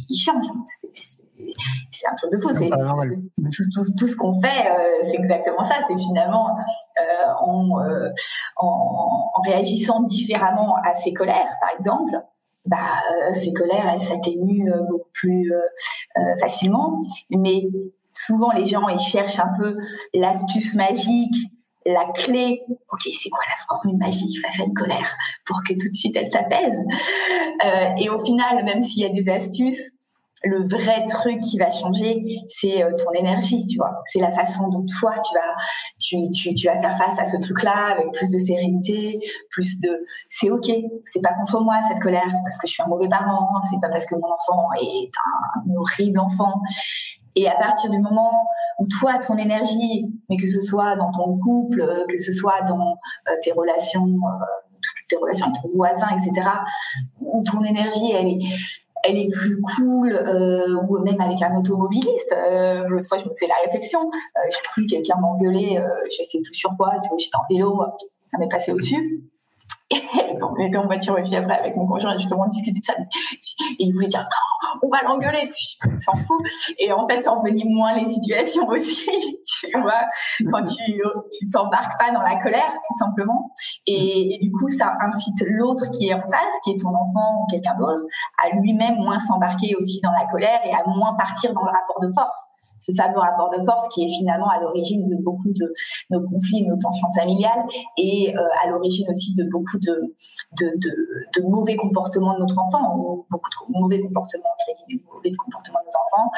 [0.08, 0.46] il change
[1.90, 2.48] c'est un truc de fou.
[2.54, 2.68] C'est
[3.96, 5.76] tout, ce qu'on fait, euh, c'est exactement ça.
[5.86, 6.56] C'est finalement
[6.98, 8.10] euh, euh,
[8.56, 12.20] en, en, réagissant différemment à ses colères, par exemple.
[12.66, 13.00] Bah,
[13.32, 15.52] ces colères, elles s'atténuent beaucoup plus
[16.38, 16.98] facilement.
[17.30, 17.62] Mais
[18.12, 19.78] souvent, les gens, ils cherchent un peu
[20.12, 21.36] l'astuce magique,
[21.92, 22.62] la clé.
[22.92, 26.16] Ok, c'est quoi la formule magique face à une colère pour que tout de suite
[26.16, 26.78] elle s'apaise
[27.98, 29.92] Et au final, même s'il y a des astuces,
[30.44, 34.02] le vrai truc qui va changer, c'est euh, ton énergie, tu vois.
[34.06, 35.56] C'est la façon dont toi, tu vas,
[36.00, 39.18] tu, tu, tu vas faire face à ce truc-là avec plus de sérénité,
[39.50, 40.70] plus de, c'est ok,
[41.06, 43.80] c'est pas contre moi cette colère, c'est parce que je suis un mauvais parent, c'est
[43.80, 46.60] pas parce que mon enfant est un, horrible enfant.
[47.38, 48.32] Et à partir du moment
[48.80, 52.98] où toi, ton énergie, mais que ce soit dans ton couple, que ce soit dans
[53.28, 54.44] euh, tes relations, euh,
[54.82, 56.48] toutes tes relations avec ton voisin, etc.,
[57.20, 58.38] où ton énergie, elle est,
[59.04, 62.32] elle est plus cool, euh, ou même avec un automobiliste.
[62.32, 64.00] Euh, L'autre fois, je me faisais la réflexion.
[64.00, 67.46] Euh, j'ai cru quelqu'un m'engueuler, euh, je sais plus sur quoi, tu vois, j'étais en
[67.48, 67.84] vélo,
[68.32, 69.22] ça m'est passé au-dessus.
[69.90, 70.02] Et
[70.42, 72.94] on était en voiture aussi après avec mon conjoint, justement, on discutait de ça.
[73.78, 74.26] Et il voulait dire,
[74.82, 75.44] on va l'engueuler.
[75.46, 76.40] Je s'en fout.
[76.78, 77.26] Et en fait,
[77.64, 79.08] moins les situations aussi,
[79.46, 80.02] tu vois,
[80.50, 81.00] quand tu,
[81.38, 83.50] tu t'embarques pas dans la colère, tout simplement.
[83.86, 87.46] Et du coup, ça incite l'autre qui est en face, qui est ton enfant ou
[87.50, 88.02] quelqu'un d'autre,
[88.44, 92.00] à lui-même moins s'embarquer aussi dans la colère et à moins partir dans le rapport
[92.00, 92.44] de force
[92.80, 95.72] ce fameux rapport de force qui est finalement à l'origine de beaucoup de
[96.10, 97.64] nos conflits, nos tensions familiales
[97.96, 100.14] et euh, à l'origine aussi de beaucoup de,
[100.60, 105.32] de, de, mauvais comportements de notre enfant, ou beaucoup de mauvais comportements, entre guillemets, mauvais
[105.32, 106.30] comportements de nos enfants,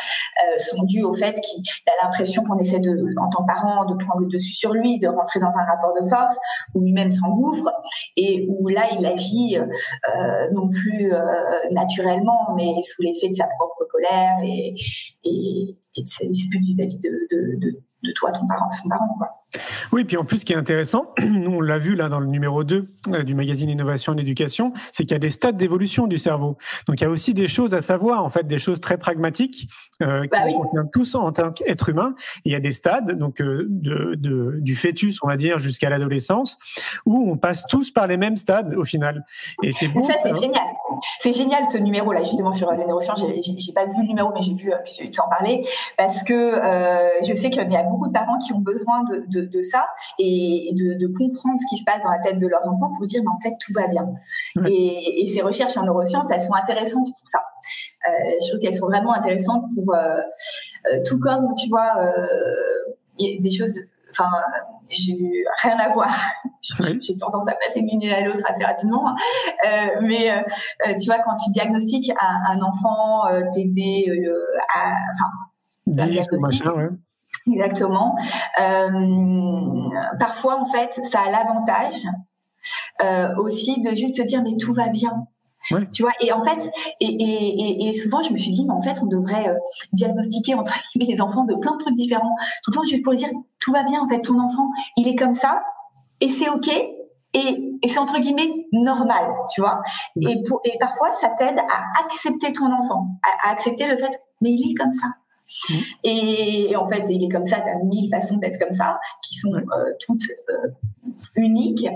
[0.45, 3.85] euh, sont dus au fait qu'il a l'impression qu'on essaie de, en tant que parent,
[3.87, 6.39] de prendre le dessus sur lui, de rentrer dans un rapport de force
[6.75, 7.71] où lui-même s'engouffre
[8.17, 11.13] et où là il agit euh, non plus
[11.71, 14.75] naturellement, mais sous l'effet de sa propre colère et,
[15.97, 19.15] et de sa dispute vis-à-vis de, de, de, de, toi, ton parent, son parent.
[19.19, 19.29] Quoi.
[19.93, 22.27] Oui, puis en plus, ce qui est intéressant, nous on l'a vu là dans le
[22.27, 26.07] numéro 2 euh, du magazine Innovation et Éducation, c'est qu'il y a des stades d'évolution
[26.07, 26.57] du cerveau.
[26.87, 29.69] Donc il y a aussi des choses à savoir, en fait, des choses très pragmatiques
[30.03, 30.81] euh, qui bah oui.
[30.93, 32.15] tous en tant qu'être humain.
[32.45, 35.91] il y a des stades, donc euh, de, de, du fêtus, on va dire, jusqu'à
[35.91, 36.59] l'adolescence,
[37.07, 39.25] où on passe tous par les mêmes stades au final.
[39.63, 40.03] Et c'est bon.
[40.03, 40.63] Ça, c'est génial.
[41.19, 43.25] C'est génial ce numéro là, justement sur les neurosciences.
[43.41, 45.65] J'ai pas vu le numéro, mais j'ai vu euh, que tu en parlais
[45.97, 49.25] parce que euh, je sais qu'il y a beaucoup de parents qui ont besoin de,
[49.29, 49.87] de de, ça
[50.19, 53.07] et de, de, comprendre ce qui se passe dans la tête de leurs enfants pour
[53.07, 54.07] dire, mais en fait, tout va bien.
[54.67, 57.41] Et, et, ces recherches en neurosciences, elles sont intéressantes pour ça.
[58.09, 60.21] Euh, je trouve qu'elles sont vraiment intéressantes pour, euh,
[60.93, 64.31] euh tout comme, tu vois, euh, des choses, enfin,
[64.91, 65.17] j'ai
[65.63, 66.15] rien à voir.
[67.01, 69.09] J'ai tendance à passer d'une à l'autre assez rapidement.
[69.09, 69.17] Hein.
[69.67, 74.07] Euh, mais euh, tu vois, quand tu diagnostiques un, un enfant, euh, t'aider
[74.75, 75.31] à, enfin,
[75.87, 76.89] 10 machin, ouais.
[77.51, 78.17] Exactement.
[78.61, 78.91] Euh,
[80.19, 82.07] parfois, en fait, ça a l'avantage
[83.03, 85.27] euh, aussi de juste te dire mais tout va bien.
[85.71, 85.87] Ouais.
[85.93, 86.71] Tu vois, et en fait,
[87.01, 89.55] et, et, et, souvent je me suis dit, mais en fait, on devrait euh,
[89.93, 93.29] diagnostiquer entre les enfants de plein de trucs différents, tout le temps juste pour dire
[93.59, 94.01] tout va bien.
[94.01, 95.63] En fait, ton enfant, il est comme ça,
[96.21, 99.81] et c'est ok, et, et c'est entre guillemets normal, tu vois.
[100.21, 104.21] Et, pour, et parfois, ça t'aide à accepter ton enfant, à, à accepter le fait,
[104.41, 105.07] mais il est comme ça
[105.69, 105.75] Mmh.
[106.05, 109.37] Et, en fait, il est comme ça, tu as mille façons d'être comme ça, qui
[109.37, 109.53] sont
[110.07, 110.27] toutes
[111.35, 111.87] uniques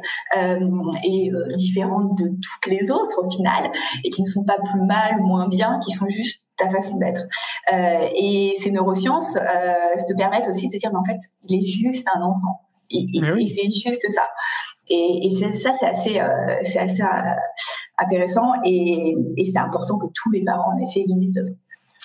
[1.05, 3.71] et différentes de toutes les autres au final,
[4.05, 6.97] et qui ne sont pas plus mal ou moins bien, qui sont juste ta façon
[6.97, 7.23] d'être.
[7.73, 11.59] Euh, et ces neurosciences euh, te permettent aussi de te dire, mais en fait, il
[11.59, 12.61] est juste un enfant.
[12.91, 13.07] Et,
[13.49, 14.29] c'est juste ça.
[14.89, 17.35] Et, et ça, c'est assez, euh, c'est assez euh,
[17.99, 21.45] intéressant et, et c'est important que tous les parents, en effet, lisent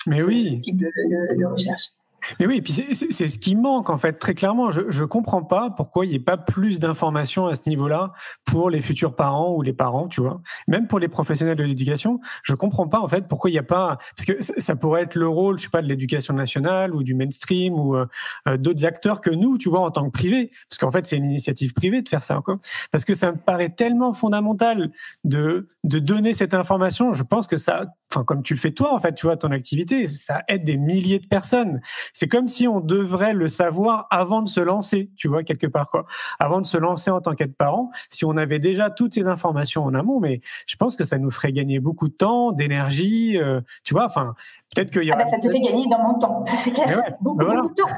[0.06, 0.56] mais oui.
[0.56, 1.90] ce type de, de, de recherche.
[2.38, 4.70] Mais oui, puis c'est ce qui manque en fait très clairement.
[4.70, 8.12] Je ne comprends pas pourquoi il n'y ait pas plus d'informations à ce niveau-là
[8.44, 10.40] pour les futurs parents ou les parents, tu vois.
[10.68, 13.64] Même pour les professionnels de l'éducation, je comprends pas en fait pourquoi il n'y a
[13.64, 17.02] pas parce que ça pourrait être le rôle, je sais pas, de l'éducation nationale ou
[17.02, 18.06] du mainstream ou euh,
[18.48, 21.16] euh, d'autres acteurs que nous, tu vois, en tant que privé, parce qu'en fait c'est
[21.16, 22.58] une initiative privée de faire ça encore.
[22.92, 24.90] Parce que ça me paraît tellement fondamental
[25.24, 27.12] de de donner cette information.
[27.12, 29.50] Je pense que ça, enfin comme tu le fais toi en fait, tu vois, ton
[29.50, 31.80] activité, ça aide des milliers de personnes
[32.20, 35.90] c'est comme si on devrait le savoir avant de se lancer, tu vois, quelque part,
[35.90, 36.04] quoi.
[36.38, 39.84] Avant de se lancer en tant qu'être parent, si on avait déjà toutes ces informations
[39.84, 43.62] en amont, mais je pense que ça nous ferait gagner beaucoup de temps, d'énergie, euh,
[43.84, 44.34] tu vois, enfin,
[44.74, 45.14] peut-être qu'il y a.
[45.18, 47.16] Ah bah, ça te fait gagner dans mon temps, ça clair.
[47.22, 47.88] beaucoup, bah beaucoup, de temps.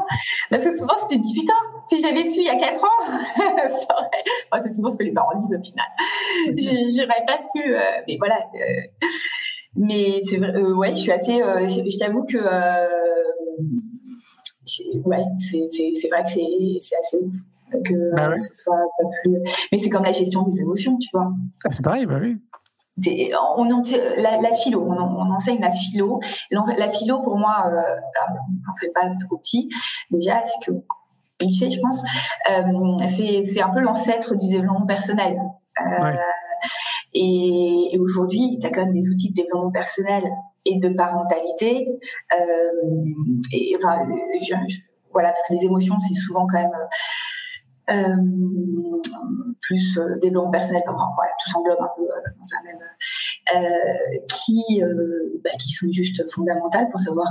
[0.51, 1.55] Parce que souvent, si tu te dis, putain,
[1.89, 3.49] si j'avais su il y a 4 ans,
[4.63, 5.87] c'est souvent ce que les parents disent au final.
[6.97, 8.39] J'aurais pas su, euh, mais voilà.
[8.55, 9.09] Euh,
[9.75, 12.39] mais c'est vrai, ouais, je suis assez, je t'avoue que
[15.05, 16.31] ouais, c'est vrai que
[16.81, 17.35] c'est assez ouf
[17.85, 19.39] que bah ce soit pas plus.
[19.71, 21.33] Mais c'est comme la gestion des émotions, tu vois.
[21.65, 22.39] Ah, c'est pareil, bah oui.
[23.57, 23.65] On,
[24.19, 26.21] la, la, philo, on, enseigne la philo.
[26.51, 27.97] La philo, pour moi, euh,
[28.77, 29.71] c'est pas trop petit,
[30.11, 30.77] déjà, c'est que
[31.41, 32.03] lycée, je pense,
[32.51, 35.41] euh, c'est un peu l'ancêtre du développement personnel.
[35.81, 36.13] Euh,
[37.15, 40.25] et, et aujourd'hui, tu as quand même des outils de développement personnel
[40.64, 41.88] et de parentalité.
[42.33, 42.70] Euh,
[43.53, 44.07] et enfin,
[45.12, 46.87] voilà, parce que les émotions, c'est souvent quand même euh,
[49.63, 52.79] plus euh, développement personnel, voilà, tout s'englobe un peu euh, dans un même,
[53.55, 57.27] euh, qui, euh, bah, qui sont juste fondamentales pour savoir,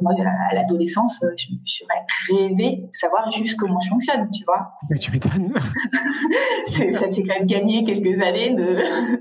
[0.00, 0.12] moi,
[0.50, 1.84] à, l'adolescence, je, je
[2.32, 4.72] rêvé de savoir juste comment je fonctionne, tu vois.
[4.90, 5.52] Mais tu m'étonnes.
[6.66, 8.76] ça s'est quand même gagné quelques années de,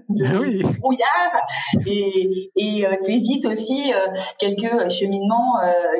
[0.09, 0.63] de ah oui.
[0.79, 1.45] brouillard
[1.85, 3.91] et, et t'évites aussi
[4.39, 5.57] quelques cheminements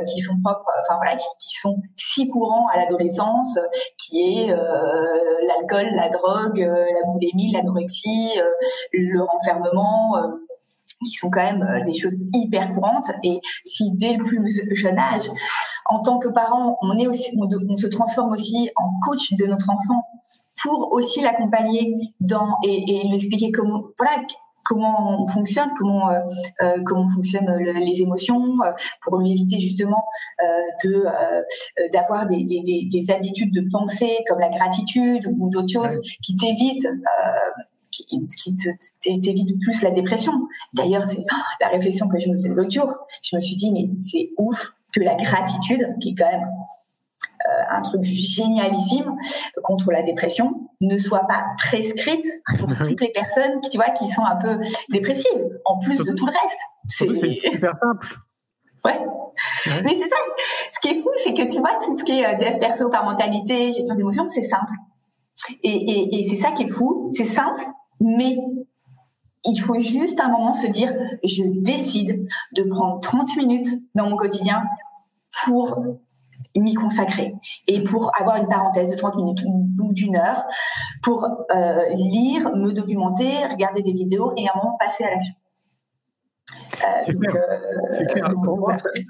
[0.08, 3.58] qui sont propres, enfin voilà, qui, qui, sont si courants à l'adolescence,
[3.98, 4.56] qui est
[5.46, 8.44] l'alcool, la drogue, euh, la boulimie, l'anorexie, euh,
[8.94, 10.28] le renfermement euh,
[11.06, 13.10] qui sont quand même des choses hyper courantes.
[13.24, 15.30] Et si dès le plus jeune âge,
[15.88, 19.70] en tant que parent, on est aussi, on, se transforme aussi en coach de notre
[19.70, 20.04] enfant
[20.62, 23.84] pour aussi l'accompagner dans et, et lui expliquer comment,
[24.66, 26.20] comment on fonctionne, comment euh,
[26.62, 30.04] euh comment fonctionnent les émotions, euh, pour éviter justement
[30.42, 30.46] euh,
[30.84, 31.06] de
[31.94, 36.88] d'avoir des, des, des, habitudes de pensée comme la gratitude ou d'autres choses qui t'évitent
[37.92, 38.06] qui,
[38.38, 38.56] qui
[39.22, 40.34] t'évite plus la dépression.
[40.74, 42.94] D'ailleurs, c'est oh, la réflexion que je me faisais l'autre jour.
[43.24, 46.85] Je me suis dit, mais c'est ouf que la gratitude, qui est quand même euh,
[47.70, 49.16] un truc génialissime
[49.64, 52.26] contre la dépression ne soit pas prescrite
[52.58, 56.14] pour toutes les personnes qui, tu vois, qui sont un peu dépressives, en plus de
[56.14, 56.60] tout le reste.
[56.88, 58.16] C'est super simple.
[58.84, 59.00] Ouais.
[59.84, 60.16] Mais c'est ça.
[60.72, 62.90] Ce qui est fou, c'est que tu vois, tout ce qui est euh, dev perso,
[62.90, 64.72] parentalité, gestion d'émotions, c'est simple.
[65.64, 67.12] Et, et, et c'est ça qui est fou.
[67.14, 67.66] C'est simple,
[68.00, 68.38] mais
[69.46, 74.18] il faut juste un moment se dire, je décide de prendre 30 minutes dans mon
[74.18, 74.64] quotidien
[75.44, 75.78] pour
[76.56, 77.34] m'y consacrer
[77.68, 80.44] et pour avoir une parenthèse de 30 minutes ou d'une heure
[81.04, 85.36] pour euh, lire, me documenter, regarder des vidéos et à un moment passer à l'action.
[86.86, 87.36] Euh, c'est clair.
[87.36, 88.34] Euh, clair.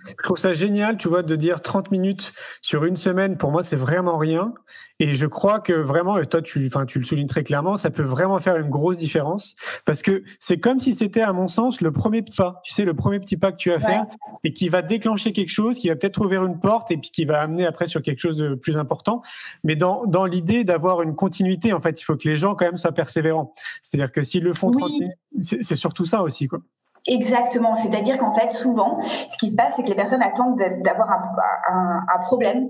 [0.07, 3.37] je trouve ça génial, tu vois, de dire 30 minutes sur une semaine.
[3.37, 4.53] Pour moi, c'est vraiment rien.
[4.99, 7.89] Et je crois que vraiment, et toi, tu, enfin, tu le soulignes très clairement, ça
[7.89, 11.81] peut vraiment faire une grosse différence parce que c'est comme si c'était, à mon sens,
[11.81, 12.61] le premier petit pas.
[12.63, 14.05] Tu sais, le premier petit pas que tu vas faire
[14.45, 17.25] et qui va déclencher quelque chose, qui va peut-être ouvrir une porte et puis qui
[17.25, 19.21] va amener après sur quelque chose de plus important.
[19.65, 22.65] Mais dans, dans l'idée d'avoir une continuité, en fait, il faut que les gens quand
[22.65, 23.53] même soient persévérants.
[23.81, 26.61] C'est-à-dire que s'ils le font 30 minutes, c'est surtout ça aussi, quoi.
[27.07, 27.75] Exactement.
[27.75, 31.99] C'est-à-dire qu'en fait, souvent, ce qui se passe, c'est que les personnes attendent d'avoir un,
[32.13, 32.69] un, problème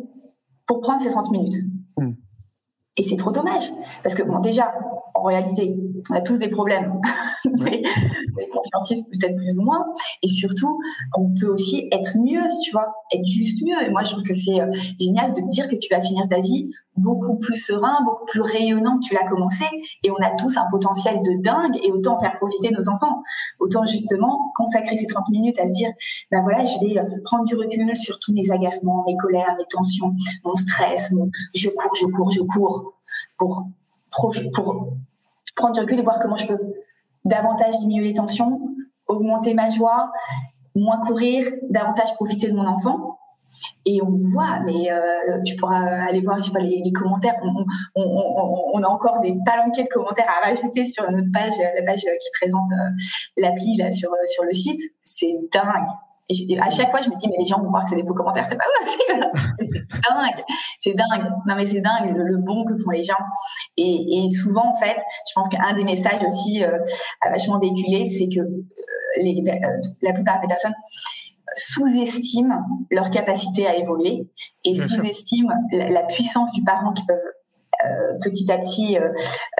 [0.68, 1.56] pour prendre ces 30 minutes.
[1.98, 2.14] Hmm.
[2.98, 3.72] Et c'est trop dommage.
[4.04, 4.74] Parce que, bon, déjà,
[5.14, 5.78] en réalité,
[6.10, 7.00] on a tous des problèmes.
[7.46, 7.82] mais,
[8.62, 9.86] sportif peut-être plus ou moins.
[10.22, 10.80] Et surtout,
[11.18, 13.86] on peut aussi être mieux, tu vois, être juste mieux.
[13.86, 16.28] Et moi, je trouve que c'est euh, génial de te dire que tu vas finir
[16.30, 19.66] ta vie beaucoup plus serein, beaucoup plus rayonnant que tu l'as commencé.
[20.04, 23.22] Et on a tous un potentiel de dingue et autant faire profiter nos enfants.
[23.60, 25.90] Autant justement consacrer ces 30 minutes à se dire,
[26.32, 29.66] ben voilà, je vais euh, prendre du recul sur tous mes agacements, mes colères, mes
[29.70, 30.12] tensions,
[30.44, 31.10] mon stress,
[31.54, 32.94] je cours, je cours, je cours
[33.38, 33.66] pour,
[34.10, 34.34] pour
[35.56, 36.58] prendre du recul et voir comment je peux
[37.26, 38.62] davantage diminuer les tensions,
[39.08, 40.12] augmenter ma joie,
[40.76, 43.18] moins courir, davantage profiter de mon enfant.
[43.86, 47.36] Et on voit, mais euh, tu pourras aller voir, je sais pas, les, commentaires.
[47.96, 52.30] On, a encore des palanquets de commentaires à rajouter sur notre page, la page qui
[52.40, 52.90] présente euh,
[53.38, 54.82] l'appli là sur sur le site.
[55.04, 55.88] C'est dingue.
[56.28, 58.06] Et à chaque fois, je me dis, mais les gens vont voir que c'est des
[58.06, 58.46] faux commentaires.
[58.50, 58.92] C'est pas vrai,
[59.60, 60.44] c'est dingue.
[60.80, 61.32] C'est dingue.
[61.48, 63.14] Non, mais c'est dingue le, bon que font les gens.
[63.78, 66.80] Et, souvent, en fait, je pense qu'un des messages aussi euh,
[67.30, 68.62] vachement véhiculé, c'est que euh,
[69.20, 70.74] euh, la plupart des personnes
[71.56, 74.28] sous-estiment leur capacité à évoluer
[74.64, 77.18] et sous-estiment la, la, puissance du parent qui peuvent
[77.84, 79.10] euh, petit à petit euh,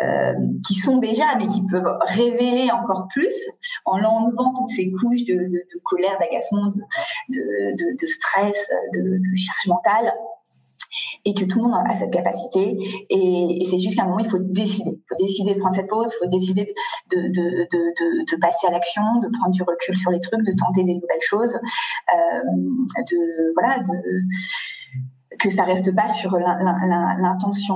[0.02, 0.34] euh,
[0.66, 3.36] qui sont déjà, mais qui peuvent révéler encore plus
[3.84, 6.72] en enlevant toutes ces couches de, de, de colère, d'agacement,
[7.30, 10.14] de, de, stress, de, charge mentale
[11.26, 12.78] et que tout le monde a cette capacité.
[13.10, 14.92] Et, et c'est juste qu'à un moment, il faut décider.
[14.92, 16.74] Il faut décider de prendre cette pause, il faut décider
[17.12, 20.54] de, de, de, de, passer à l'action, de prendre du recul sur les trucs, de
[20.58, 22.42] tenter des nouvelles choses, euh,
[22.98, 23.82] de voilà,
[25.40, 27.76] que ça reste pas sur l'intention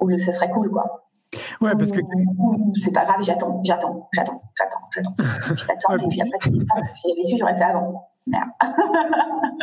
[0.00, 1.06] ou le ça serait cool quoi.
[1.60, 2.00] Ouais, parce que
[2.80, 5.14] c'est pas grave, j'attends, j'attends, j'attends, j'attends, j'attends.
[5.56, 8.10] Je t'attends et puis après tu dis pas, si j'avais su, j'aurais fait avant.
[8.26, 8.48] Merde.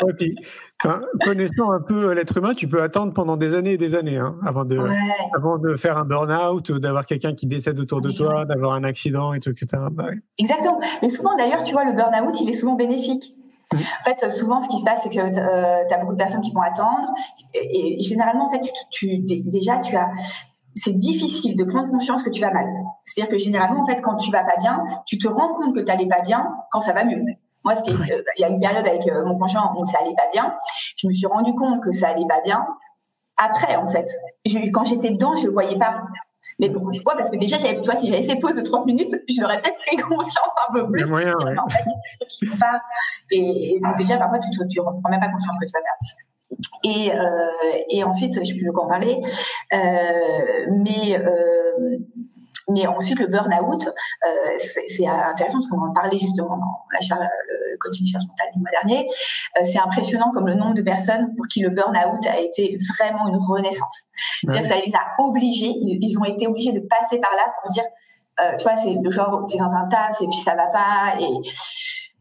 [0.03, 0.33] ouais, puis,
[1.23, 4.35] connaissant un peu l'être humain, tu peux attendre pendant des années et des années hein,
[4.45, 4.77] avant, de,
[5.35, 9.33] avant de faire un burn-out, d'avoir quelqu'un qui décède autour de toi, d'avoir un accident
[9.33, 9.83] et tout, etc.
[9.91, 10.05] Bah
[10.37, 10.79] Exactement.
[11.01, 13.35] Mais souvent, d'ailleurs, tu vois, le burn-out, il est souvent bénéfique.
[13.73, 16.41] En fait, souvent, ce qui se passe, c'est que euh, tu as beaucoup de personnes
[16.41, 17.07] qui vont attendre.
[17.55, 20.09] Et, généralement, en fait, tu, déjà, tu as
[20.75, 22.65] c'est difficile de prendre conscience que tu vas mal.
[23.05, 25.79] C'est-à-dire que généralement, en fait, quand tu vas pas bien, tu te rends compte que
[25.79, 27.21] tu n'allais pas bien quand ça va mieux.
[27.63, 29.99] Moi, ce qui euh, il y a une période avec euh, mon conjoint où ça
[30.01, 30.53] allait pas bien.
[30.97, 32.65] Je me suis rendu compte que ça allait pas bien
[33.37, 34.07] après, en fait.
[34.73, 36.01] quand j'étais dedans, je le voyais pas.
[36.59, 37.15] Mais pourquoi?
[37.15, 39.97] Parce que déjà, j'avais, toi, si j'avais ces pauses de 30 minutes, j'aurais peut-être pris
[39.97, 41.05] conscience un peu plus.
[41.09, 41.57] Moyen, ouais.
[41.57, 41.83] En fait,
[42.29, 42.81] qui pas.
[43.31, 46.17] Et, donc, déjà, parfois, tu ne prends même pas conscience que tu vas faire.
[46.83, 49.19] Et, euh, et ensuite, je ne sais plus de quoi en parler,
[49.73, 51.97] euh, mais euh,
[52.69, 57.17] mais ensuite, le burn-out, euh, c'est intéressant parce qu'on en parlait justement dans la
[57.73, 59.07] le coaching charge mentale du mois dernier.
[59.57, 63.27] Euh, c'est impressionnant comme le nombre de personnes pour qui le burn-out a été vraiment
[63.27, 64.05] une renaissance.
[64.41, 67.71] C'est-à-dire que ça les a obligés, ils, ont été obligés de passer par là pour
[67.71, 67.83] dire,
[68.39, 70.67] euh, tu vois, c'est le genre, tu es dans un taf et puis ça va
[70.67, 71.27] pas et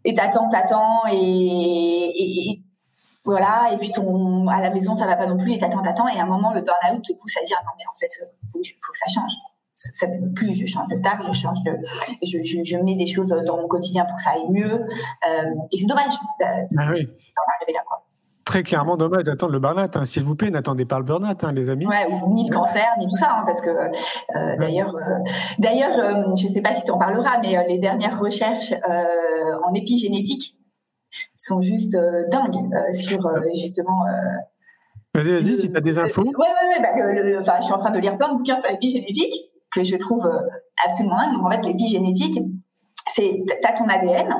[0.04, 2.62] et t'attends, t'attends et, et, et
[3.24, 6.08] voilà, et puis ton, à la maison, ça va pas non plus, et t'attends, t'attends,
[6.08, 8.08] et à un moment, le burn-out te pousse à dire, non, mais en fait,
[8.50, 9.32] faut, faut que ça change
[9.74, 11.72] ça ne peut plus, je change de table, je change de,
[12.22, 14.72] je, je, je, mets des choses dans mon quotidien pour que ça aille mieux.
[14.74, 17.06] Euh, et c'est dommage ah oui.
[17.06, 18.04] d'en là, quoi.
[18.44, 19.96] Très clairement dommage d'attendre le burn-out.
[19.96, 20.04] Hein.
[20.04, 21.86] S'il vous plaît, n'attendez pas le burn-out, hein, les amis.
[21.86, 25.18] Ouais, ni le cancer, ni tout ça, hein, parce que euh, d'ailleurs, euh,
[25.58, 28.74] d'ailleurs, euh, je ne sais pas si tu en parleras, mais euh, les dernières recherches
[29.64, 30.56] en épigénétique
[31.36, 31.96] sont juste
[32.30, 33.20] dingues sur
[33.54, 34.04] justement.
[35.14, 36.22] Vas-y, vas-y, si tu as des infos.
[36.22, 37.38] Ouais, ouais, ouais.
[37.44, 40.26] Bah, je suis en train de lire plein de bouquins sur l'épigénétique que je trouve
[40.26, 40.40] euh,
[40.84, 41.32] absolument dingue.
[41.34, 42.38] Donc, en fait, l'épigénétique,
[43.08, 44.34] c'est as ton ADN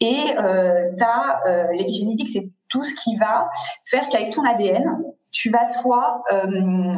[0.00, 3.48] et euh, as euh, l'épigénétique, c'est tout ce qui va
[3.84, 4.84] faire qu'avec ton ADN,
[5.32, 6.92] tu vas toi euh,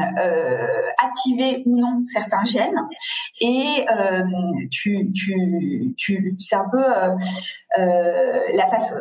[1.05, 2.81] activer ou non certains gènes
[3.43, 3.85] et
[4.71, 6.83] tu, tu, tu c'est un peu
[7.77, 8.95] la face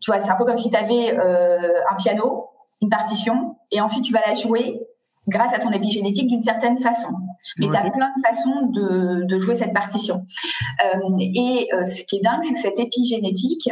[0.00, 2.48] tu vois c'est un peu comme si tu avais un piano
[2.80, 4.80] une partition et ensuite tu vas la jouer
[5.28, 7.08] grâce à ton épigénétique d'une certaine façon.
[7.58, 10.24] Mais tu as plein de façons de, de jouer cette partition.
[10.84, 13.70] Euh, et euh, ce qui est dingue, c'est que cette épigénétique,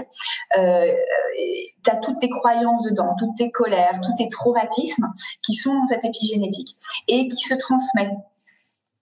[0.59, 0.93] euh,
[1.85, 5.09] tu as toutes tes croyances dedans, toutes tes colères, tous tes traumatismes
[5.43, 6.77] qui sont dans cette épigénétique
[7.09, 8.11] et qui se transmettent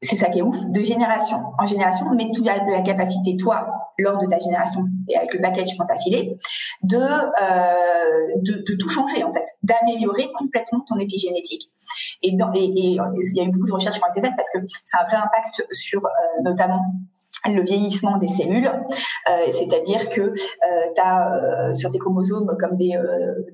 [0.01, 3.37] c'est ça qui est ouf, de génération en génération, mais tu as de la capacité,
[3.37, 3.67] toi,
[3.99, 6.37] lors de ta génération et avec le package qu'on t'a filé,
[6.83, 11.71] de, euh, de, tout changer, en fait, d'améliorer complètement ton épigénétique.
[12.23, 14.51] Et, et, et, il y a eu beaucoup de recherches qui ont été faites parce
[14.51, 16.83] que a un vrai impact sur euh, notamment
[17.47, 20.35] le vieillissement des cellules, euh, c'est-à-dire que euh,
[20.95, 22.99] tu as euh, sur tes chromosomes comme des,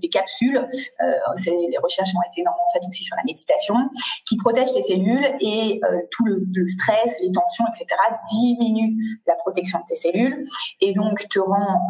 [0.00, 0.66] des capsules,
[1.00, 3.74] les recherches ont été énormément faites aussi sur la méditation,
[4.26, 8.00] qui protègent tes cellules et tout le, stress, les tensions, etc.
[8.32, 10.44] diminue la protection de tes cellules
[10.80, 11.80] et donc te rend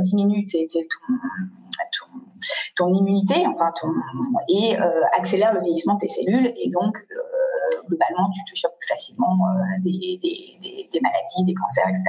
[0.00, 0.78] diminue tes, ton,
[1.76, 2.06] ton,
[2.76, 3.88] ton, immunité, enfin ton,
[4.48, 4.76] et
[5.16, 6.96] accélère le vieillissement de tes cellules et donc
[7.86, 10.18] globalement, tu te chopes plus facilement euh, des,
[11.00, 12.04] maladies, des cancers, etc.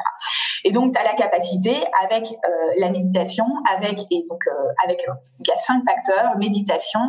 [0.66, 3.46] Et donc, tu as la capacité, avec euh, la méditation,
[3.76, 5.04] avec, et donc, euh, avec,
[5.40, 7.02] il y a cinq facteurs, méditation,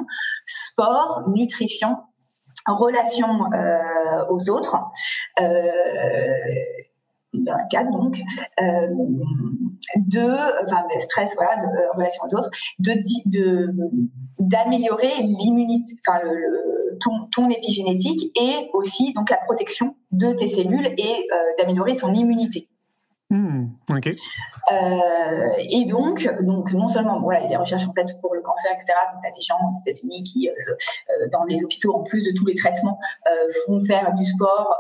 [0.46, 1.96] sport, nutrition,
[2.66, 3.28] relation
[4.30, 4.76] aux autres,
[7.48, 8.16] en a quatre donc,
[8.60, 8.86] euh,
[9.96, 13.70] de, enfin stress, voilà, de euh, relation aux autres, de
[14.38, 21.26] d'améliorer l'immunité, enfin le, ton, épigénétique et aussi donc la protection de tes cellules et
[21.32, 22.68] euh, d'améliorer ton immunité.
[24.72, 28.34] Euh, et donc, donc non seulement voilà, il y a des recherches en fait pour
[28.34, 28.92] le cancer, etc.
[29.12, 32.22] Donc, tu as des gens aux États-Unis qui, euh, euh, dans les hôpitaux, en plus
[32.22, 32.98] de tous les traitements,
[33.66, 34.76] font faire du sport,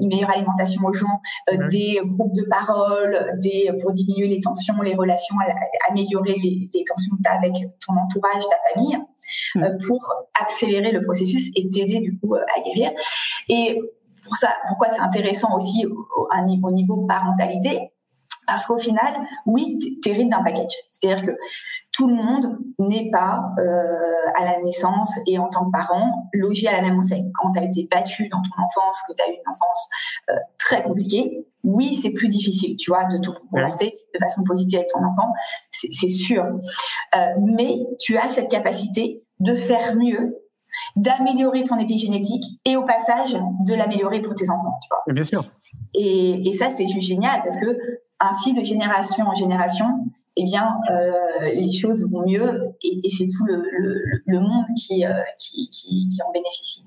[0.00, 1.20] une meilleure alimentation aux gens,
[1.68, 5.36] des groupes de parole, des pour diminuer les tensions, les relations,
[5.88, 7.52] améliorer les, les tensions que tu as avec
[7.84, 8.98] ton entourage, ta famille,
[9.54, 9.78] hmm.
[9.86, 10.00] pour
[10.40, 12.92] accélérer le processus et t'aider du coup à guérir.
[13.48, 13.80] Et
[14.24, 16.28] pour ça, pourquoi c'est intéressant aussi au,
[16.62, 17.92] au niveau parentalité,
[18.46, 19.14] parce qu'au final,
[19.46, 20.72] oui, tu hérites d'un package.
[20.90, 21.32] C'est-à-dire que
[21.92, 23.62] tout le monde n'est pas euh,
[24.36, 27.30] à la naissance et en tant que parent logé à la même enseigne.
[27.40, 29.88] Quand tu as été battu dans ton enfance, que tu as eu une enfance
[30.30, 34.78] euh, très compliquée, oui, c'est plus difficile, tu vois, de te comporter de façon positive
[34.80, 35.32] avec ton enfant,
[35.70, 36.44] c'est sûr.
[36.44, 40.36] Euh, mais tu as cette capacité de faire mieux
[40.96, 45.14] d'améliorer ton épigénétique et au passage de l'améliorer pour tes enfants, tu vois.
[45.14, 45.44] Bien sûr.
[45.94, 47.78] Et, et ça, c'est juste génial parce que
[48.20, 49.86] ainsi, de génération en génération,
[50.36, 54.64] eh bien, euh, les choses vont mieux et, et c'est tout le, le, le monde
[54.76, 56.84] qui, euh, qui, qui, qui, en bénéficie.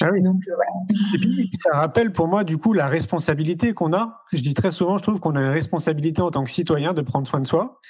[0.00, 0.22] Ah oui.
[0.22, 0.70] Donc, euh, voilà.
[1.14, 4.22] Et puis, ça rappelle pour moi, du coup, la responsabilité qu'on a.
[4.32, 7.02] Je dis très souvent, je trouve qu'on a une responsabilité en tant que citoyen de
[7.02, 7.80] prendre soin de soi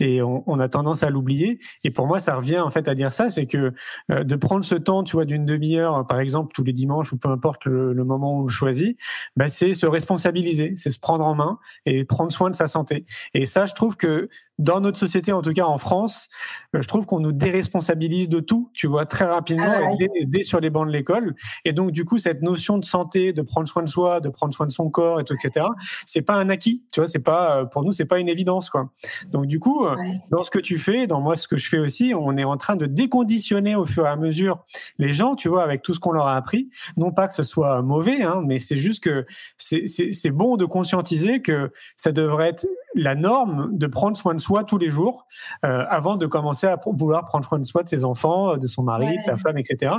[0.00, 1.58] et on, on a tendance à l'oublier.
[1.84, 3.72] Et pour moi, ça revient en fait à dire ça, c'est que
[4.10, 7.18] euh, de prendre ce temps, tu vois, d'une demi-heure, par exemple, tous les dimanches ou
[7.18, 8.98] peu importe le, le moment où on choisit,
[9.36, 13.04] bah, c'est se responsabiliser, c'est se prendre en main et prendre soin de sa santé.
[13.34, 16.28] Et ça, je trouve que dans notre société, en tout cas en France,
[16.74, 20.42] euh, je trouve qu'on nous déresponsabilise de tout, tu vois, très rapidement, ah et dès,
[20.42, 21.34] sur les bancs de l'école.
[21.64, 24.52] Et donc, du coup, cette notion de santé, de prendre soin de soi, de prendre
[24.52, 25.66] soin de son corps, et tout, etc.,
[26.06, 28.70] c'est pas un acquis, tu vois, c'est pas, euh, pour nous, c'est pas une évidence,
[28.70, 28.90] quoi.
[29.30, 29.96] Donc, du coup, euh,
[30.30, 32.56] dans ce que tu fais, dans moi, ce que je fais aussi, on est en
[32.56, 34.64] train de déconditionner au fur et à mesure
[34.98, 36.68] les gens, tu vois, avec tout ce qu'on leur a appris.
[36.96, 41.42] Non pas que ce soit mauvais, hein, mais c'est juste que c'est bon de conscientiser
[41.42, 45.26] que ça devrait être la norme de prendre soin de soi tous les jours
[45.64, 48.82] euh, avant de commencer à vouloir prendre soin de soi, de ses enfants, de son
[48.82, 49.94] mari, de sa femme, etc.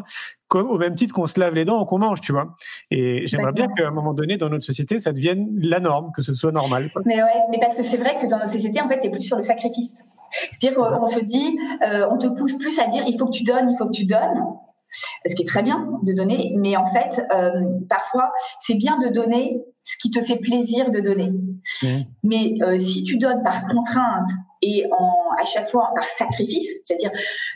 [0.48, 2.56] Comme, au même titre qu'on se lave les dents ou qu'on mange, tu vois.
[2.92, 6.22] Et j'aimerais bien qu'à un moment donné, dans notre société, ça devienne la norme, que
[6.22, 6.90] ce soit normal.
[7.06, 9.22] Mais ouais, mais parce que c'est vrai que dans notre société, en fait, t'es plus
[9.22, 9.96] sur le sacrifice.
[10.52, 13.44] C'est-à-dire qu'on se dit, euh, on te pousse plus à dire, il faut que tu
[13.44, 14.44] donnes, il faut que tu donnes
[15.26, 17.52] ce qui est très bien de donner, mais en fait, euh,
[17.90, 21.32] parfois, c'est bien de donner ce qui te fait plaisir de donner.
[21.82, 21.88] Mmh.
[22.24, 24.30] Mais euh, si tu donnes par contrainte
[24.62, 27.12] et en, à chaque fois par sacrifice, c'est-à-dire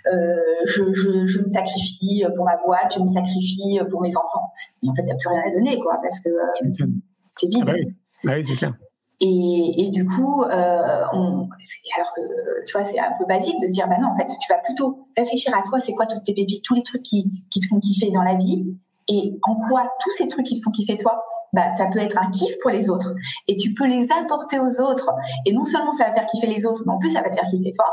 [0.08, 4.52] euh, je, je, je, me sacrifie pour ma boîte, je me sacrifie pour mes enfants,
[4.82, 6.90] mais en fait, tu n'as plus rien à donner, quoi, parce que euh,
[7.38, 7.64] c'est vide.
[7.64, 7.94] Ah bah oui,
[8.24, 8.74] bah oui c'est clair.
[9.20, 11.48] Et, et, du coup, euh, on,
[11.96, 14.26] alors que tu vois, c'est un peu basique de se dire, bah non, en fait,
[14.26, 17.30] tu vas plutôt réfléchir à toi, c'est quoi toutes tes pépites, tous les trucs qui,
[17.50, 18.76] qui te font kiffer dans la vie,
[19.08, 22.18] et en quoi tous ces trucs qui te font kiffer toi, bah ça peut être
[22.18, 23.14] un kiff pour les autres,
[23.47, 25.12] et tu peux les apporter aux autres,
[25.45, 27.36] et non seulement ça va faire kiffer les autres, mais en plus ça va te
[27.36, 27.88] faire kiffer toi.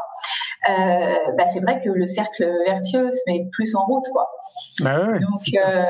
[0.69, 4.29] Euh, bah c'est vrai que le cercle vertueux se met plus en route, quoi.
[4.81, 5.85] Bah ouais, Donc euh,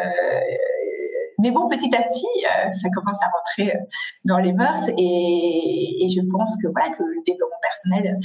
[1.39, 3.77] mais bon, petit à petit, euh, ça commence à rentrer
[4.25, 8.19] dans les mœurs et, et je pense que voilà que le développement personnel,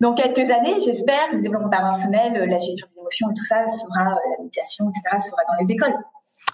[0.00, 4.04] dans quelques années, j'espère, le développement personnel, la gestion des émotions et tout ça sera,
[4.04, 5.94] la méditation, etc., sera dans les écoles.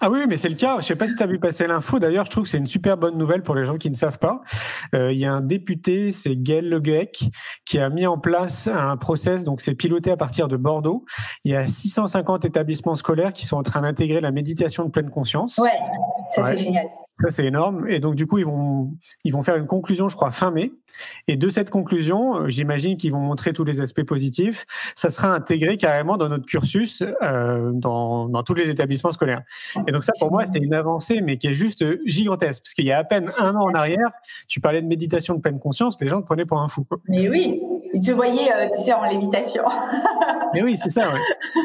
[0.00, 0.80] Ah oui, mais c'est le cas.
[0.80, 1.98] Je sais pas si tu as vu passer l'info.
[1.98, 4.18] D'ailleurs, je trouve que c'est une super bonne nouvelle pour les gens qui ne savent
[4.18, 4.42] pas.
[4.94, 7.24] Euh, il y a un député, c'est Gaël Le Guec,
[7.64, 9.44] qui a mis en place un process.
[9.44, 11.04] Donc, c'est piloté à partir de Bordeaux.
[11.44, 15.10] Il y a 650 établissements scolaires qui sont en train d'intégrer la méditation de pleine
[15.10, 15.58] conscience.
[15.58, 15.70] Ouais,
[16.30, 16.86] Ça, c'est génial.
[17.16, 17.86] Ça, c'est énorme.
[17.88, 18.92] Et donc, du coup, ils vont,
[19.22, 20.72] ils vont faire une conclusion, je crois, fin mai.
[21.28, 24.66] Et de cette conclusion, euh, j'imagine qu'ils vont montrer tous les aspects positifs.
[24.96, 29.42] Ça sera intégré carrément dans notre cursus, euh, dans, dans tous les établissements scolaires.
[29.86, 32.62] Et donc, ça, pour moi, c'est une avancée, mais qui est juste gigantesque.
[32.64, 34.10] Parce qu'il y a à peine un an en arrière,
[34.48, 36.82] tu parlais de méditation de pleine conscience, les gens te prenaient pour un fou.
[36.82, 36.98] Quoi.
[37.08, 37.60] Mais oui,
[38.04, 39.64] te voyaient, euh, tu sais, en lévitation.
[40.54, 41.12] mais oui, c'est ça.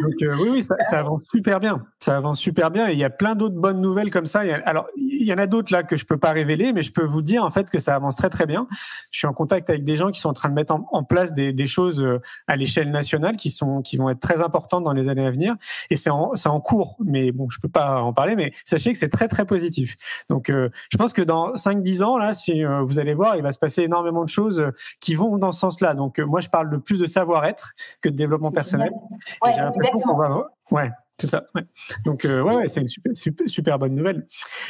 [0.01, 1.85] Donc, euh, oui, oui, ça, avance super bien.
[1.99, 2.89] Ça avance super bien.
[2.89, 4.41] Et il y a plein d'autres bonnes nouvelles comme ça.
[4.65, 7.05] alors, il y en a d'autres là que je peux pas révéler, mais je peux
[7.05, 8.67] vous dire en fait que ça avance très très bien.
[9.11, 11.33] Je suis en contact avec des gens qui sont en train de mettre en, place
[11.33, 15.09] des, choses euh, à l'échelle nationale qui sont qui vont être très importantes dans les
[15.09, 15.55] années à venir.
[15.89, 18.35] Et c'est en, en cours, mais bon, je peux pas en parler.
[18.35, 19.95] Mais sachez que c'est très très positif.
[20.29, 23.51] Donc, euh, je pense que dans 5-10 ans là, si vous allez voir, il va
[23.51, 25.93] se passer énormément de choses qui vont dans ce sens-là.
[25.93, 28.91] Donc, moi, je parle de plus de savoir-être que de développement personnel.
[29.43, 30.17] Ouais, exactement.
[30.17, 30.47] Va...
[30.71, 31.45] Ouais, c'est ça.
[31.55, 31.63] Ouais.
[32.05, 34.25] Donc euh, ouais, ouais c'est une super, super, super, bonne nouvelle.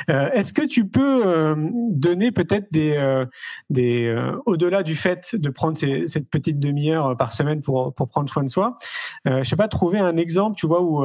[0.10, 1.56] Euh, Est-ce que tu peux euh,
[1.92, 3.26] donner peut-être des euh,
[3.70, 8.08] des euh, au-delà du fait de prendre ces, cette petite demi-heure par semaine pour pour
[8.08, 8.78] prendre soin de soi,
[9.26, 11.04] je sais pas trouver un exemple, tu vois où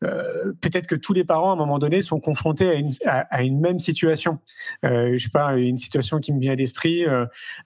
[0.00, 3.42] peut-être que tous les parents à un moment donné sont confrontés à une à, à
[3.42, 4.38] une même situation.
[4.82, 7.04] je sais pas une situation qui me vient à l'esprit.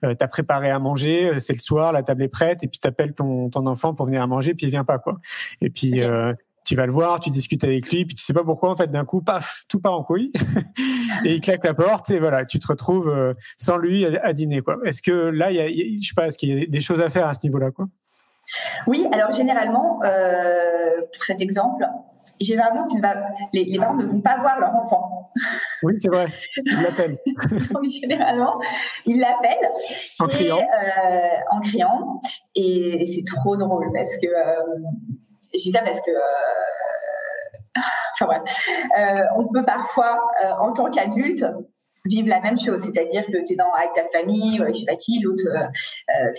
[0.01, 3.49] T'as préparé à manger, c'est le soir, la table est prête et puis t'appelles ton
[3.49, 5.19] ton enfant pour venir à manger puis il vient pas quoi.
[5.61, 6.35] Et puis okay
[6.71, 8.89] tu vas le voir, tu discutes avec lui, puis tu sais pas pourquoi en fait
[8.89, 10.31] d'un coup, paf, tout part en couille
[11.25, 14.61] et il claque la porte et voilà, tu te retrouves euh, sans lui à, dîner
[14.61, 14.77] quoi.
[14.85, 17.01] Est-ce que là, il y a, je sais pas, est-ce qu'il y a des choses
[17.01, 17.87] à faire à ce niveau-là quoi?
[18.87, 21.85] Oui, alors généralement euh, pour cet exemple,
[22.39, 23.15] généralement tu vas,
[23.51, 25.29] les, les, parents ne vont pas voir leur enfant.
[25.83, 26.27] Oui, c'est vrai.
[26.63, 27.17] Ils l'appellent.
[28.01, 28.61] généralement,
[29.05, 29.69] ils l'appellent
[30.19, 30.59] en criant.
[30.59, 32.19] Euh, en criant
[32.55, 34.77] et, c'est trop drôle parce que euh,
[35.53, 36.19] je dis ça parce que euh,
[38.13, 38.41] enfin bref,
[38.97, 41.45] euh, on peut parfois, euh, en tant qu'adulte,
[42.05, 44.95] vivre la même chose, c'est-à-dire que tu es dans, avec ta famille, je sais pas
[44.95, 46.31] qui, l'autre euh,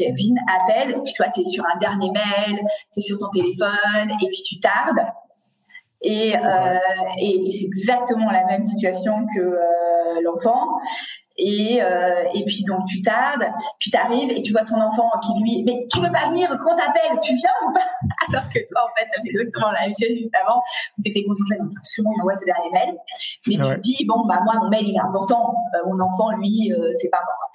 [0.61, 2.61] appelle, puis toi tu es sur un dernier mail,
[2.93, 5.07] tu es sur ton téléphone, et puis tu tardes.
[6.05, 6.79] Et, euh,
[7.21, 9.57] et c'est exactement la même situation que
[10.25, 10.81] l'enfant.
[11.45, 13.45] Et, euh, et puis donc tu tardes,
[13.81, 16.49] puis tu arrives et tu vois ton enfant qui lui, mais tu veux pas venir
[16.63, 17.81] quand t'appelles, tu viens ou pas?
[18.29, 20.63] Alors que toi en fait t'as fait exactement la même chose juste avant,
[20.97, 22.95] où t'étais concentré, donc souvent il envoie ses derniers mails,
[23.49, 26.31] mais tu te dis bon bah moi mon mail il est important, euh, mon enfant
[26.37, 27.51] lui euh, c'est pas important.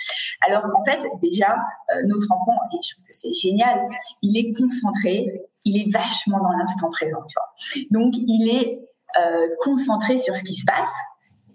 [0.48, 1.56] Alors qu'en fait déjà
[1.92, 3.88] euh, notre enfant, et je trouve que c'est génial,
[4.22, 7.88] il est concentré, il est vachement dans l'instant présent, tu vois.
[7.92, 8.82] Donc il est
[9.16, 10.92] euh, concentré sur ce qui se passe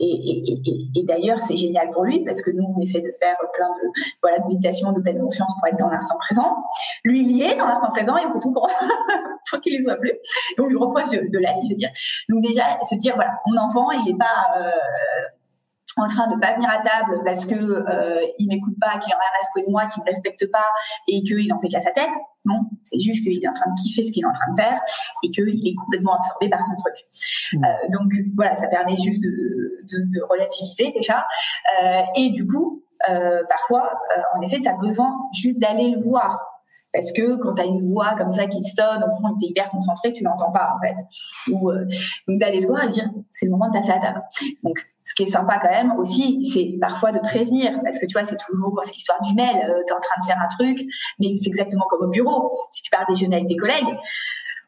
[0.02, 4.00] et, d'ailleurs, c'est génial pour lui parce que nous, on essaie de faire plein de,
[4.22, 6.56] voilà, de méditation, de pleine conscience pour être dans l'instant présent.
[7.04, 8.68] Lui, il y est dans l'instant présent et il faut tout pour,
[9.60, 10.10] qu'il ne soit plus.
[10.10, 11.90] Et on lui reproche de, de je veux dire.
[12.28, 14.70] Donc déjà, se dire, voilà, mon enfant, il n'est pas, euh,
[15.96, 19.16] en train de pas venir à table parce que euh, il m'écoute pas, qu'il en
[19.16, 20.66] a rien à secouer de moi, qu'il me respecte pas
[21.08, 22.12] et qu'il en fait qu'à sa tête.
[22.44, 24.60] Non, c'est juste qu'il est en train de kiffer ce qu'il est en train de
[24.60, 24.80] faire
[25.22, 26.94] et qu'il est complètement absorbé par son truc.
[27.52, 27.64] Mmh.
[27.64, 29.28] Euh, donc voilà, ça permet juste de,
[29.92, 31.26] de, de relativiser déjà.
[31.82, 36.00] Euh, et du coup, euh, parfois, euh, en effet, tu as besoin juste d'aller le
[36.00, 36.48] voir.
[36.92, 39.48] Parce que quand tu as une voix comme ça qui sonne, au fond, tu es
[39.48, 40.94] hyper concentré, tu l'entends pas en fait.
[41.50, 41.86] Ou, euh,
[42.28, 44.22] donc d'aller le voir et dire, c'est le moment de passer à table.
[44.62, 48.12] Donc ce qui est sympa quand même aussi, c'est parfois de prévenir, parce que tu
[48.12, 49.56] vois, c'est toujours c'est l'histoire du mail.
[49.68, 50.86] Euh, tu es en train de faire un truc,
[51.18, 52.50] mais c'est exactement comme au bureau.
[52.70, 53.96] Si tu pars déjeuner avec tes collègues,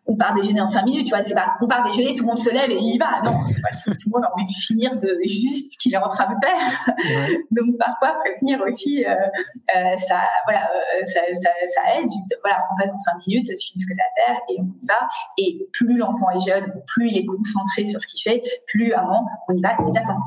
[0.06, 2.28] on part déjeuner en cinq minutes, tu vois, c'est pas, on part déjeuner, tout le
[2.28, 3.22] monde se lève et il y va.
[3.24, 5.98] Non, tu vois, tout, le monde a envie de finir de juste ce qu'il est
[5.98, 7.38] en train de faire.
[7.50, 12.02] Donc parfois prévenir aussi, euh, euh, ça, voilà, euh, ça, ça, ça, aide.
[12.02, 14.40] Juste, voilà, on passe en cinq minutes, tu finis ce que tu as à faire
[14.50, 15.08] et on y va.
[15.38, 19.24] Et plus l'enfant est jeune, plus il est concentré sur ce qu'il fait, plus avant
[19.48, 19.74] on y va.
[19.84, 20.20] Mais t'attends,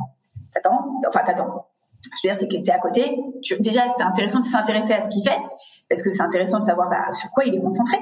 [0.53, 1.67] t'attends, enfin t'attends.
[2.23, 3.15] Je veux dire, c'est que tu es à côté.
[3.43, 5.39] Tu, déjà, c'est intéressant de s'intéresser à ce qu'il fait,
[5.89, 7.97] parce que c'est intéressant de savoir bah, sur quoi il est concentré.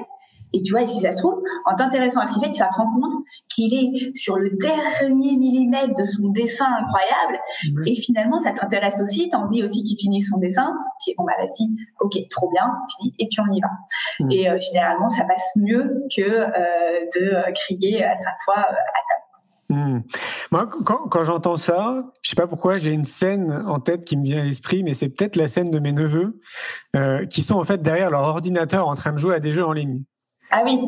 [0.56, 2.60] Et tu vois, et si ça se trouve, en t'intéressant à ce qu'il fait, tu
[2.60, 3.12] vas te rendre compte
[3.54, 7.38] qu'il est sur le dernier millimètre de son dessin incroyable.
[7.86, 9.28] Et finalement, ça t'intéresse aussi.
[9.28, 10.72] T'as envie aussi qu'il finisse son dessin.
[11.04, 11.68] Tu dis, bon, bah, vas-y,
[12.00, 13.68] ok, trop bien, fini, et puis on y va.
[14.30, 16.48] Et euh, généralement, ça passe mieux que euh,
[17.20, 19.26] de euh, crier à cinq fois à table.
[19.68, 20.00] Mmh.
[20.52, 24.16] Moi, quand, quand j'entends ça, je sais pas pourquoi, j'ai une scène en tête qui
[24.16, 26.40] me vient à l'esprit, mais c'est peut-être la scène de mes neveux
[26.94, 29.66] euh, qui sont en fait derrière leur ordinateur en train de jouer à des jeux
[29.66, 30.04] en ligne.
[30.50, 30.78] Ah oui.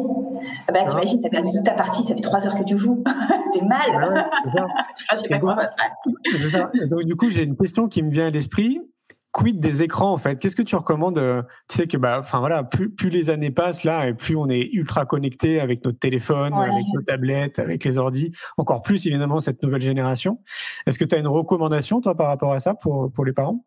[0.69, 3.03] Ah bah, t'imagines, t'as perdu toute ta partie, ça fait trois heures que tu joues.
[3.53, 3.81] T'es mal.
[3.93, 4.63] Ah ouais,
[5.11, 6.89] je sais pas comment ça se passe.
[6.89, 8.81] Donc, du coup, j'ai une question qui me vient à l'esprit.
[9.33, 10.39] quid des écrans en fait?
[10.39, 11.21] Qu'est-ce que tu recommandes
[11.69, 14.49] Tu sais que bah, enfin voilà, plus, plus les années passent là et plus on
[14.49, 18.33] est ultra connecté avec notre téléphone, avec nos tablettes, avec les ordis.
[18.57, 20.39] Encore plus évidemment cette nouvelle génération.
[20.87, 23.65] Est-ce que tu as une recommandation toi par rapport à ça pour pour les parents?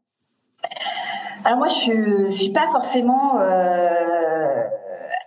[1.44, 4.64] Alors moi, je suis pas forcément euh,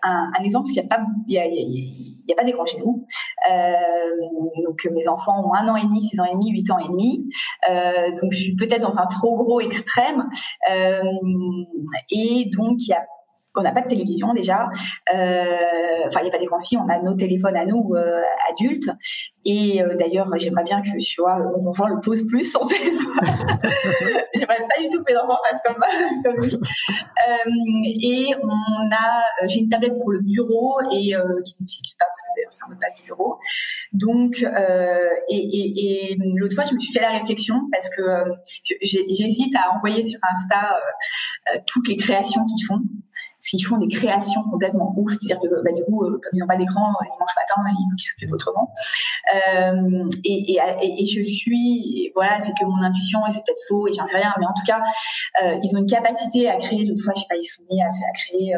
[0.05, 0.87] un, exemple, parce
[2.27, 3.07] n'y a pas d'écran chez nous.
[3.51, 3.73] Euh,
[4.65, 6.89] donc mes enfants ont un an et demi, six ans et demi, huit ans et
[6.89, 7.29] demi.
[7.69, 10.29] Euh, donc je suis peut-être dans un trop gros extrême.
[10.71, 11.03] Euh,
[12.11, 13.05] et donc il y a
[13.57, 14.69] on n'a pas de télévision déjà.
[15.13, 15.55] Euh,
[16.07, 18.91] enfin, il n'y a pas d'écran si, on a nos téléphones à nous euh, adultes.
[19.47, 23.07] Et euh, d'ailleurs, j'aimerais bien que tu vois, mon enfant le pose plus son téléphone.
[24.35, 25.83] j'aimerais pas du tout que mes enfants fassent comme,
[26.25, 26.59] comme
[27.85, 31.13] et on a, j'ai une tablette pour le bureau et
[31.45, 33.39] qui n'utilise pas parce que d'ailleurs c'est un mot de passe du bureau.
[33.93, 34.43] Donc,
[35.29, 38.03] et, et, et l'autre fois, je me suis fait la réflexion parce que
[38.83, 40.81] j'hésite à envoyer sur Insta
[41.67, 42.81] toutes les créations qu'ils font
[43.45, 46.39] parce qu'ils font des créations complètement ouf, c'est-à-dire que bah, du coup, euh, comme ils
[46.39, 48.73] n'ont pas d'écran euh, dimanche matin, il faut qu'ils s'occupent autrement.
[49.35, 53.87] Euh, et, et, et, je suis, voilà, c'est que mon intuition, et c'est peut-être faux,
[53.87, 54.81] et j'en sais rien, mais en tout cas,
[55.43, 57.83] euh, ils ont une capacité à créer, l'autre fois, je sais pas, ils sont mis
[57.83, 58.55] à, à créer...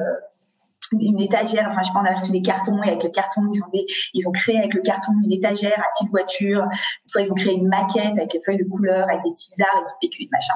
[0.94, 3.42] Euh, une étagère, enfin je pense on a reçu des cartons et avec le carton
[3.52, 6.62] ils ont des, ils ont créé avec le carton une étagère à petite voiture.
[6.62, 9.50] Une fois ils ont créé une maquette avec les feuilles de couleur, avec des petits
[9.62, 10.54] arbres, et des PQ, machin.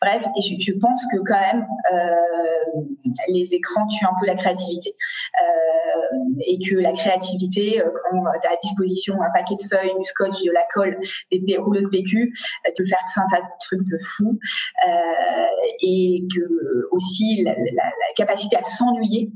[0.00, 2.80] Bref, et je, je, pense que quand même euh,
[3.28, 4.94] les écrans tuent un peu la créativité
[5.40, 6.16] euh,
[6.46, 10.04] et que la créativité euh, quand tu as à disposition un paquet de feuilles, du
[10.04, 10.98] scotch, de la colle,
[11.30, 12.32] des rouleaux de PQ,
[12.78, 14.38] de faire tout un tas de trucs de fou
[14.86, 15.46] euh,
[15.80, 19.30] et que aussi la, la, la capacité à s'ennuyer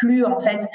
[0.00, 0.68] plus en fait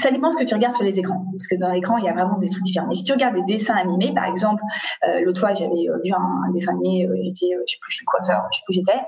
[0.00, 2.08] ça dépend ce que tu regardes sur les écrans, parce que dans l'écran, il y
[2.08, 2.88] a vraiment des trucs différents.
[2.88, 4.62] Mais si tu regardes des dessins animés, par exemple,
[5.06, 7.96] euh, l'autre fois, j'avais euh, vu un, dessin animé, euh, j'étais, je sais plus, je
[7.96, 9.00] suis coiffeur, je sais plus où j'étais,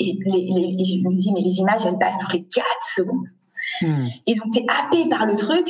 [0.00, 0.18] et,
[0.84, 3.26] je me dis, mais les images, elles passent toutes les 4 secondes.
[3.80, 4.06] Hmm.
[4.26, 5.68] Et donc, tu es happé par le truc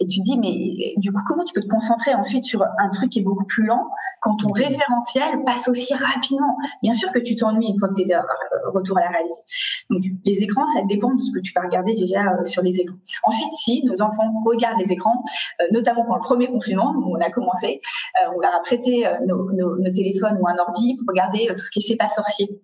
[0.00, 2.88] et tu te dis, mais du coup, comment tu peux te concentrer ensuite sur un
[2.90, 3.88] truc qui est beaucoup plus lent
[4.20, 6.56] quand ton référentiel passe aussi rapidement?
[6.82, 8.14] Bien sûr que tu t'ennuies une fois que tu es de
[8.72, 9.34] retour à la réalité.
[9.90, 12.78] Donc, les écrans, ça dépend de ce que tu vas regarder déjà euh, sur les
[12.80, 12.96] écrans.
[13.24, 15.22] Ensuite, si nos enfants regardent les écrans,
[15.60, 17.80] euh, notamment pendant le premier confinement, où on a commencé,
[18.22, 21.58] euh, on leur a prêté nos, nos, nos, téléphones ou un ordi pour regarder tout
[21.64, 22.60] ce qui s'est pas sorcier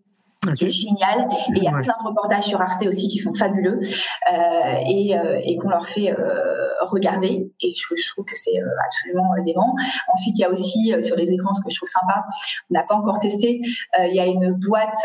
[0.53, 1.26] qui est génial.
[1.55, 5.16] Et il y a plein de reportages sur Arte aussi qui sont fabuleux euh, et,
[5.18, 7.53] euh, et qu'on leur fait euh, regarder.
[7.61, 9.74] Et je, je, trouve que c'est euh, absolument dément.
[10.12, 12.24] Ensuite, il y a aussi euh, sur les écrans ce que je trouve sympa.
[12.70, 13.61] On n'a pas encore testé.
[13.99, 14.99] Euh, il y a une boîte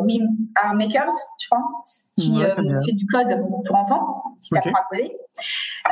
[0.00, 0.26] Wim
[0.62, 1.62] Art Makers, je crois,
[2.16, 2.40] qui
[2.86, 4.70] fait du code pour enfants, qui okay.
[4.70, 5.16] t'apprend à coder.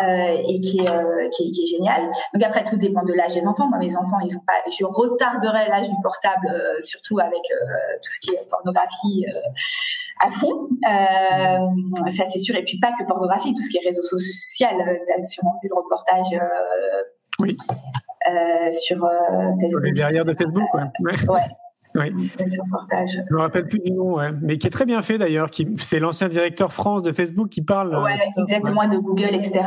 [0.01, 2.11] Euh, et qui est, euh, qui est, qui, est, génial.
[2.33, 3.69] Donc après, tout dépend de l'âge des enfants.
[3.69, 4.55] Moi, mes enfants, ils ont pas.
[4.71, 7.43] Je retarderai l'âge du portable, euh, surtout avec
[8.03, 9.27] tout ce qui est pornographie
[10.25, 10.69] à fond.
[12.11, 12.57] ça, c'est sûr.
[12.57, 14.77] Et puis pas que pornographie, tout ce qui est réseau social.
[15.07, 16.41] tu as sûrement vu le reportage.
[17.41, 17.57] oui.
[18.73, 19.07] sur
[19.61, 19.83] Facebook.
[19.85, 21.29] Les derrière de Facebook, ouais.
[21.29, 21.41] ouais.
[21.95, 22.11] Oui.
[22.39, 24.31] Je me rappelle plus du nom, ouais.
[24.41, 25.51] mais qui est très bien fait d'ailleurs.
[25.51, 27.95] Qui, c'est l'ancien directeur France de Facebook qui parle.
[27.97, 29.61] Ouais, euh, exactement, de Google, etc.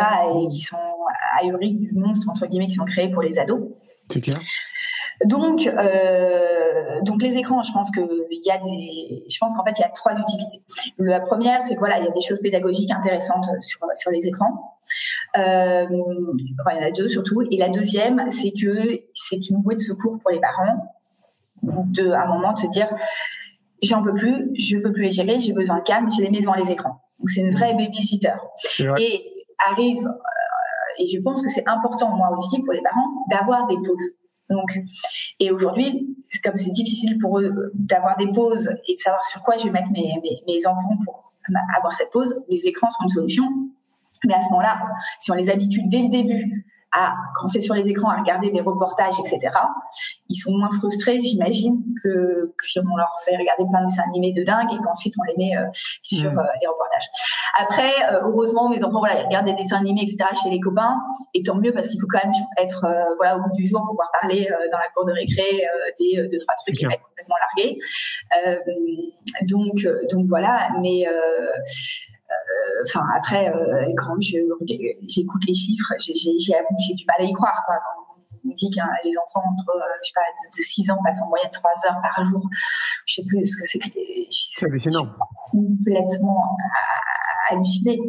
[0.44, 0.78] Et qui sont
[1.42, 3.62] ahuris du monstre entre guillemets qui sont créés pour les ados.
[4.10, 4.40] C'est clair.
[5.24, 9.64] Donc, euh, donc les écrans, je pense que il y a des, je pense qu'en
[9.64, 10.62] fait il y a trois utilités.
[10.98, 14.28] La première, c'est que voilà, il y a des choses pédagogiques intéressantes sur sur les
[14.28, 14.78] écrans.
[15.38, 15.86] Euh,
[16.60, 17.44] enfin, il y en a deux surtout.
[17.50, 20.95] Et la deuxième, c'est que c'est une bouée de secours pour les parents
[21.66, 22.88] de, à un moment de se dire
[23.82, 26.42] j'en peux plus, je peux plus les gérer, j'ai besoin de calme, je les mets
[26.42, 27.02] devant les écrans.
[27.20, 28.34] Donc c'est une vraie babysitter.
[29.00, 29.32] Et
[29.70, 33.76] arrive, euh, et je pense que c'est important moi aussi pour les parents d'avoir des
[33.76, 34.12] pauses.
[34.50, 34.80] Donc,
[35.40, 39.58] et aujourd'hui, comme c'est difficile pour eux d'avoir des pauses et de savoir sur quoi
[39.58, 41.34] je vais mettre mes, mes, mes enfants pour
[41.78, 43.44] avoir cette pause, les écrans sont une solution.
[44.26, 44.80] Mais à ce moment-là,
[45.20, 48.50] si on les habitue dès le début à, quand c'est sur les écrans, à regarder
[48.50, 49.52] des reportages, etc.,
[50.30, 54.04] ils sont moins frustrés, j'imagine, que, que, si on leur fait regarder plein de dessins
[54.08, 55.66] animés de dingue et qu'ensuite on les met euh,
[56.02, 56.40] sur mmh.
[56.40, 57.08] euh, les reportages.
[57.60, 60.98] Après, euh, heureusement, mes enfants, voilà, ils regardent des dessins animés, etc., chez les copains,
[61.34, 62.88] et tant mieux parce qu'il faut quand même être,
[63.18, 65.64] voilà, au bout du jour, pouvoir parler dans la cour de récré
[66.00, 67.78] des deux trois trucs qui vont être complètement largués.
[69.44, 71.06] donc, donc voilà, mais
[72.56, 77.34] euh, enfin après euh, quand j'écoute les chiffres j'avoue que j'ai du mal à y
[77.34, 77.76] croire quoi.
[78.46, 80.22] on dit que les enfants entre euh, je sais pas
[80.58, 82.42] de, 6 ans passent en moyenne 3 heures par jour.
[83.06, 83.90] Je sais plus ce que c'est que
[84.30, 85.08] c'est hallucinant.
[85.52, 86.58] complètement
[87.50, 88.00] halluciné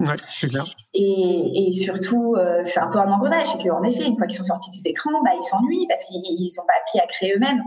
[0.00, 4.06] ouais c'est clair Et, et, surtout, euh, c'est un peu un engrenage, c'est qu'en effet,
[4.06, 6.98] une fois qu'ils sont sortis des écrans, bah, ils s'ennuient parce qu'ils n'ont pas appris
[6.98, 7.62] à créer eux-mêmes.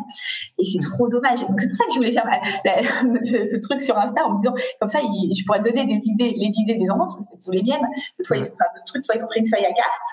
[0.57, 1.41] Et c'est trop dommage.
[1.41, 2.25] Donc c'est pour ça que je voulais faire
[3.23, 6.49] ce, truc sur Insta en me disant, comme ça, je pourrais donner des idées, les
[6.57, 7.87] idées des enfants, parce que tous les miennes.
[8.21, 10.07] Soit ils, enfin, trucs, soit ils ont pris une feuille à carte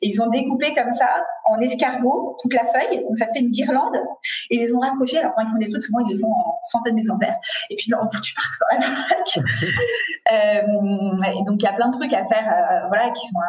[0.00, 3.40] et ils ont découpé comme ça en escargot toute la feuille, donc ça te fait
[3.40, 3.96] une guirlande.
[4.50, 5.18] Et ils les ont raccrochés.
[5.18, 7.36] Alors quand ils font des trucs, souvent ils les font en centaines d'exemplaires.
[7.68, 8.84] Et puis là, tu pars dans la
[10.32, 12.53] euh, et donc il y a plein de trucs à faire
[12.88, 13.40] voilà, qui sont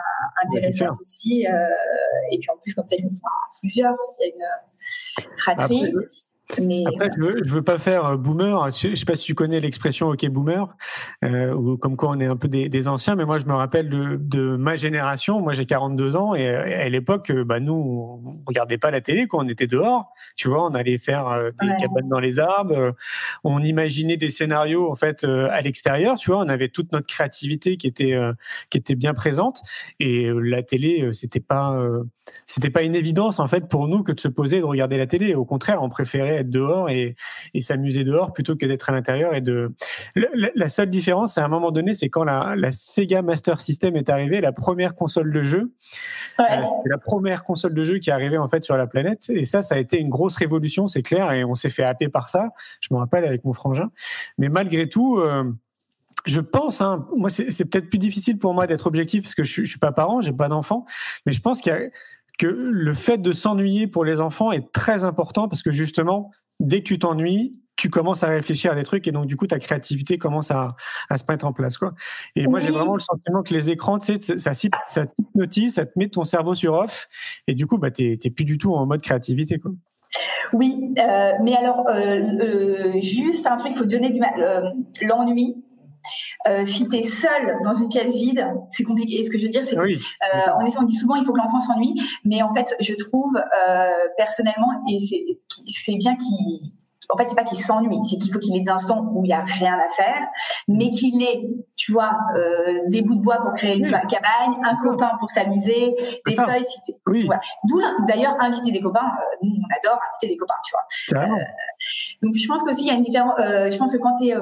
[0.43, 1.47] intéressantes aussi.
[1.47, 1.69] Euh,
[2.31, 3.19] et puis en plus, comme ça, ils font
[3.59, 5.85] plusieurs, s'il y a une fratrie.
[5.85, 6.05] Après,
[6.57, 8.69] je veux, veux pas faire euh, boomer.
[8.71, 10.75] Je, sais pas si tu connais l'expression OK boomer,
[11.23, 13.15] euh, ou comme quoi on est un peu des, anciens.
[13.15, 15.41] Mais moi, je me rappelle de, ma génération.
[15.41, 19.27] Moi, j'ai 42 ans et à l'époque, euh, bah, nous, on regardait pas la télé.
[19.27, 19.43] Quoi.
[19.43, 20.11] On était dehors.
[20.35, 22.93] Tu vois, on allait faire des cabanes dans les arbres.
[23.43, 26.17] on imaginait des scénarios en fait à l'extérieur.
[26.17, 28.19] Tu vois, on avait toute notre créativité qui était
[28.69, 29.61] qui était bien présente.
[29.99, 31.79] Et la télé, c'était pas
[32.47, 34.97] c'était pas une évidence en fait pour nous que de se poser et de regarder
[34.97, 35.35] la télé.
[35.35, 37.15] Au contraire, on préférait être dehors et,
[37.59, 39.33] s'amuser dehors plutôt que d'être à l'intérieur.
[39.33, 39.73] Et de
[40.15, 44.41] la, seule différence, à un moment donné, c'est quand la, Sega Master System est arrivée,
[44.41, 45.73] la première console de jeu.
[46.39, 46.43] Euh,
[46.83, 49.29] c'est la première console de jeu qui est arrivée en fait sur la planète.
[49.29, 51.31] Et ça, ça a été une grosse révolution, c'est clair.
[51.31, 52.49] Et on s'est fait happer par ça.
[52.81, 53.89] Je me rappelle avec mon frangin.
[54.37, 55.19] Mais malgré tout.
[55.19, 55.43] Euh,
[56.25, 59.61] je pense, hein, moi c'est peut-être plus difficile pour moi d'être objectif parce que je,
[59.61, 60.85] je suis pas parent, j'ai pas d'enfant,
[61.25, 61.81] mais je pense qu'il y a
[62.37, 66.79] que le fait de s'ennuyer pour les enfants est très important parce que justement, dès
[66.79, 69.59] que tu t'ennuies, tu commences à réfléchir à des trucs et donc du coup ta
[69.59, 70.75] créativité commence à,
[71.09, 71.93] à se mettre en place quoi.
[72.35, 75.85] Et moi j'ai vraiment le sentiment que les écrans, tu sais, ça, ça t'hypnotise, ça
[75.85, 77.07] te met ton cerveau sur off
[77.47, 79.71] et du coup bah t'es plus du tout en mode créativité quoi.
[80.53, 84.21] Oui, euh, mais alors euh, euh, juste un truc, il faut donner du
[85.01, 85.57] l'ennui
[86.47, 89.19] euh, si tu es seul dans une pièce vide, c'est compliqué.
[89.19, 89.99] Et ce que je veux dire, c'est oui.
[90.33, 92.93] euh, en effet, on dit souvent il faut que l'enfant s'ennuie, mais en fait, je
[92.93, 96.71] trouve euh, personnellement, et c'est bien qu'il
[97.09, 99.29] en fait, c'est pas qu'il s'ennuie, c'est qu'il faut qu'il ait des instants où il
[99.29, 100.27] y a rien à faire,
[100.67, 101.47] mais qu'il ait,
[101.85, 105.93] tu vois, euh, des bouts de bois pour créer une cabane, un copain pour s'amuser,
[106.25, 106.65] des feuilles.
[107.05, 107.29] oui.
[107.65, 109.05] D'où d'ailleurs inviter des copains.
[109.05, 111.21] Euh, nous, on adore inviter des copains, tu vois.
[111.21, 111.43] Euh,
[112.23, 113.35] donc, je pense qu'aussi il y a une différence.
[113.39, 114.41] Euh, je pense que quand tu euh,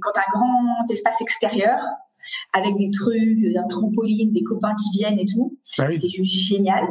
[0.00, 1.80] quand as un grand espace extérieur,
[2.52, 5.58] avec des trucs, un trampoline, des copains qui viennent et tout.
[5.78, 6.86] Bah c'est juste génial.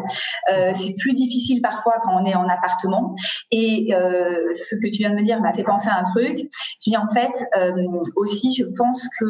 [0.51, 3.15] Euh, c'est plus difficile parfois quand on est en appartement.
[3.51, 6.37] Et euh, ce que tu viens de me dire m'a fait penser à un truc.
[6.81, 7.71] Tu dis en fait euh,
[8.15, 9.25] aussi, je pense que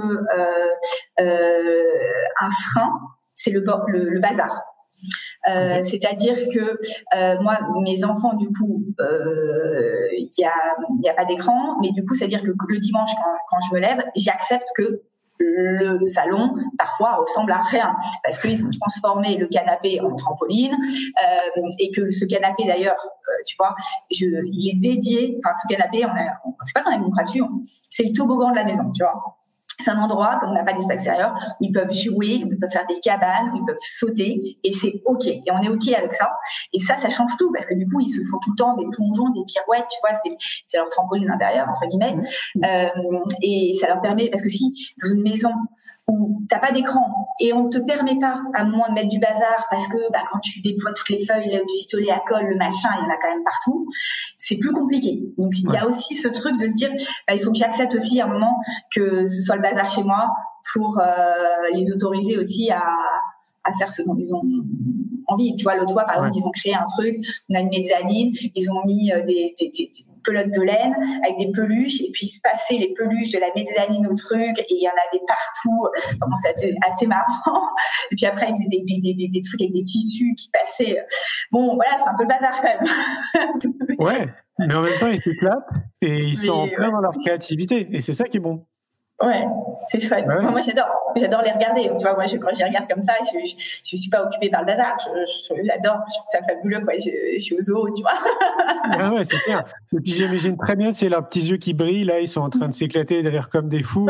[1.19, 2.91] un frein,
[3.35, 4.61] c'est le, le, le bazar.
[5.49, 6.79] Euh, C'est-à-dire que
[7.17, 10.53] euh, moi, mes enfants, du coup, il euh, n'y a,
[11.01, 13.79] y a pas d'écran, mais du coup, c'est-à-dire que le dimanche, quand, quand je me
[13.81, 15.01] lève, j'accepte que
[15.43, 21.69] le salon parfois ressemble à rien parce qu'ils ont transformé le canapé en trampoline euh,
[21.79, 23.75] et que ce canapé d'ailleurs, euh, tu vois,
[24.09, 25.37] il est dédié.
[25.39, 28.55] Enfin, ce canapé, on a, c'est pas qu'on a mis une c'est le toboggan de
[28.55, 29.37] la maison, tu vois.
[29.83, 32.59] C'est un endroit, comme on n'a pas d'espace extérieur, où ils peuvent jouer, où ils
[32.59, 35.27] peuvent faire des cabanes, où ils peuvent sauter, et c'est OK.
[35.27, 36.31] Et on est OK avec ça.
[36.73, 38.75] Et ça, ça change tout, parce que du coup, ils se font tout le temps
[38.75, 40.17] des plongeons, des pirouettes, tu vois,
[40.67, 42.15] c'est leur trampoline intérieur, entre guillemets.
[42.55, 42.63] Mmh.
[42.63, 45.51] Euh, et ça leur permet, parce que si, dans une maison,
[46.07, 47.05] où t'as pas d'écran
[47.39, 50.39] et on te permet pas à moins de mettre du bazar parce que bah, quand
[50.39, 53.17] tu déploies toutes les feuilles, le pistolet à colle, le machin, il y en a
[53.21, 53.87] quand même partout.
[54.45, 55.21] C'est plus compliqué.
[55.37, 56.91] Donc il y a aussi ce truc de se dire,
[57.27, 58.57] bah, il faut que j'accepte aussi à un moment
[58.93, 60.27] que ce soit le bazar chez moi
[60.73, 61.03] pour euh,
[61.73, 62.83] les autoriser aussi à,
[63.63, 64.43] à faire ce dont ils ont
[65.27, 65.55] envie.
[65.55, 67.15] Tu vois, l'autre fois, par exemple, ils ont créé un truc,
[67.49, 69.91] on a une mezzanine, ils ont mis euh, des, des, des,
[70.23, 73.47] pelotes de laine avec des peluches et puis ils se passaient les peluches de la
[73.55, 75.85] mezzanine au truc et il y en avait partout.
[76.17, 77.27] Vraiment, c'était assez marrant.
[78.11, 81.05] Et puis après, ils faisaient des, des, des, des, trucs avec des tissus qui passaient.
[81.51, 83.81] Bon, voilà, c'est un peu le bazar quand même.
[84.03, 84.29] ouais,
[84.59, 85.69] mais en même temps, ils s'éclatent
[86.01, 88.65] et ils sont en plein dans leur créativité et c'est ça qui est bon.
[89.21, 89.45] Ouais,
[89.89, 90.25] c'est chouette.
[90.25, 91.83] moi, j'adore, j'adore les regarder.
[91.83, 94.61] Tu vois, moi, je, quand j'y regarde comme ça, je, je, suis pas occupée par
[94.61, 94.97] le bazar.
[94.99, 96.93] j'adore, je, trouve ça fabuleux, quoi.
[96.95, 98.11] Je, suis au zoo, tu vois.
[98.91, 99.63] ah ouais, c'est clair.
[99.93, 102.49] Et puis, j'imagine très bien, c'est leurs petits yeux qui brillent, là, ils sont en
[102.49, 104.09] train de s'éclater derrière comme des fous.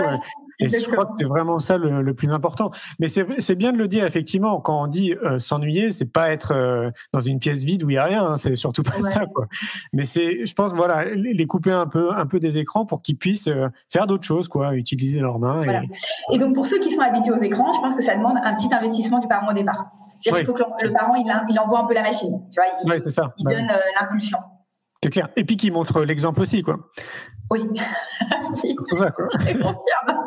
[0.60, 2.72] Et je crois que c'est vraiment ça le, plus important.
[3.00, 6.52] Mais c'est bien de le dire, effectivement, quand on dit euh, s'ennuyer, c'est pas être
[6.52, 9.26] euh, dans une pièce vide où il y a rien, hein, c'est surtout pas ça.
[9.34, 9.48] Quoi.
[9.94, 13.18] Mais c'est, je pense, voilà, les couper un peu, un peu des écrans pour qu'ils
[13.18, 15.64] puissent euh, faire d'autres choses, quoi, utiliser leurs mains.
[16.32, 16.38] Et...
[16.38, 18.74] donc pour ceux qui sont habitués aux écrans, je pense que ça demande un petit
[18.74, 19.88] investissement du parent au départ.
[20.20, 22.70] C'est-à-dire qu'il faut que le, parent il, il, envoie un peu la machine, tu vois,
[22.84, 23.68] il, il bah donne
[24.00, 24.38] l'impulsion.
[25.04, 25.28] C'est clair.
[25.36, 26.78] Et puis qui montre l'exemple aussi, quoi.
[27.54, 27.70] Oui.
[28.56, 29.28] c'est ça, quoi.
[29.32, 30.26] Je confirme.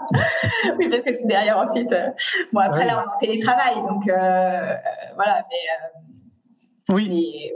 [0.78, 1.90] oui, parce que c'est derrière ensuite.
[1.90, 2.10] Euh,
[2.52, 4.74] bon, après, là, on est en télétravail, donc euh,
[5.16, 6.94] voilà, mais.
[6.94, 7.52] oui.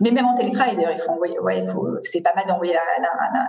[0.00, 2.74] Mais, même en télétravail, d'ailleurs, il faut envoyer, ouais, faut, c'est pas mal d'envoyer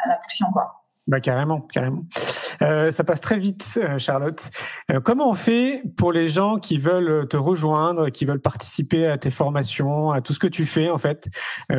[0.05, 0.80] l'impulsion, quoi.
[1.11, 2.03] Bah, carrément, carrément.
[2.61, 4.49] Euh, ça passe très vite, euh, Charlotte.
[4.89, 9.17] Euh, comment on fait pour les gens qui veulent te rejoindre, qui veulent participer à
[9.17, 11.27] tes formations, à tout ce que tu fais en fait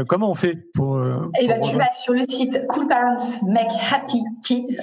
[0.06, 1.02] Comment on fait pour,
[1.40, 4.76] Eh ben, tu vas sur le site Cool Parents Make Happy Kids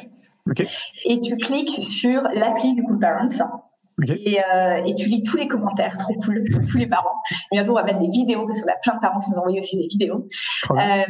[1.05, 3.68] et tu cliques sur l'appli du Cool Parents.
[4.07, 7.21] Et, euh, et, tu lis tous les commentaires, trop cool, tous les parents.
[7.51, 9.41] Bientôt, on va mettre des vidéos parce qu'on a plein de parents qui nous ont
[9.41, 10.27] envoyé aussi des vidéos.
[10.71, 11.03] Euh,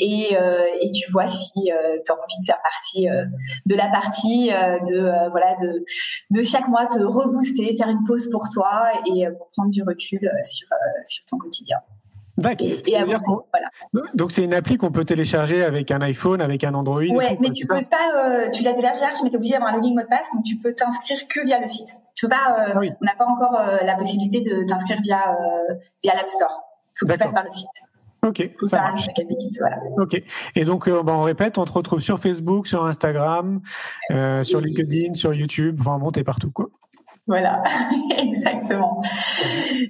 [0.00, 3.24] et, euh, et, tu vois si euh, tu as envie de faire partie euh,
[3.66, 5.84] de la partie, euh, de voilà, de,
[6.30, 10.20] de chaque mois te rebooster, faire une pause pour toi et pour prendre du recul
[10.42, 10.68] sur
[11.04, 11.78] sur ton quotidien.
[14.14, 17.02] Donc c'est une appli qu'on peut télécharger avec un iPhone, avec un Android.
[17.02, 19.76] Ouais, mais tu peux pas, euh, tu la télécharges, mais tu es obligé d'avoir un
[19.76, 21.96] login mot de passe, donc tu peux t'inscrire que via le site.
[22.14, 25.36] Tu peux pas, euh, ah on n'a pas encore euh, la possibilité de t'inscrire via
[26.02, 26.62] via l'App Store.
[26.94, 27.68] Il faut que tu passes par le site.
[28.24, 29.08] Ok, ça marche.
[29.98, 30.22] Ok.
[30.54, 33.60] Et donc, bah, on répète, on te retrouve sur Facebook, sur Instagram,
[34.42, 35.78] sur LinkedIn, sur YouTube.
[35.80, 36.70] Enfin, bon, t'es partout, quoi.
[37.28, 37.62] Voilà,
[38.18, 39.00] exactement.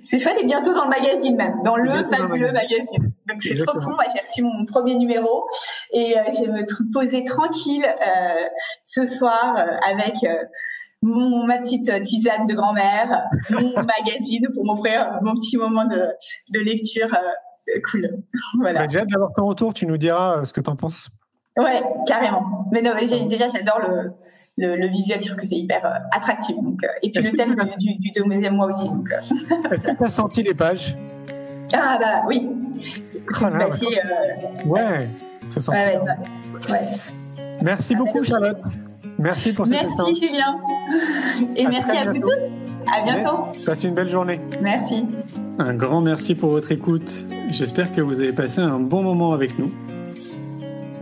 [0.05, 3.13] C'est chouette et bientôt dans le magazine même, dans le fabuleux magazine.
[3.27, 3.95] Donc c'est trop cool.
[3.95, 5.47] Moi j'ai reçu mon premier numéro
[5.93, 8.45] et euh, je vais me poser tranquille euh,
[8.85, 10.17] ce soir euh, avec
[11.01, 16.09] mon, ma petite tisane de grand-mère, mon magazine pour m'offrir mon petit moment de,
[16.53, 17.17] de lecture
[17.91, 18.23] cool.
[18.61, 18.81] Voilà.
[18.81, 19.73] Bah, j'ai hâte d'avoir ton retour.
[19.73, 21.09] Tu nous diras ce que tu en penses.
[21.57, 22.67] Ouais, carrément.
[22.73, 24.13] Mais non, mais déjà j'adore le
[24.59, 26.57] le, visuel, je trouve que c'est hyper euh, attractif.
[26.57, 28.89] Donc, euh, et puis le thème du, du, deuxième mois aussi.
[28.89, 29.71] Euh.
[29.71, 30.97] Est-ce que tu as senti les pages?
[31.73, 32.49] Ah bah oui.
[33.41, 33.45] Oh
[34.67, 35.09] ouais,
[35.49, 35.71] ça sent.
[35.71, 35.99] Ouais,
[36.71, 36.79] ouais,
[37.63, 38.63] merci beaucoup Charlotte.
[39.19, 40.59] Merci pour cette Merci Julien.
[41.57, 42.93] Et merci à vous tous.
[42.93, 43.45] À bientôt.
[43.65, 44.41] Passez une belle journée.
[44.61, 45.05] Merci.
[45.59, 47.25] Un grand merci pour votre écoute.
[47.51, 49.71] J'espère que vous avez passé un bon moment avec nous.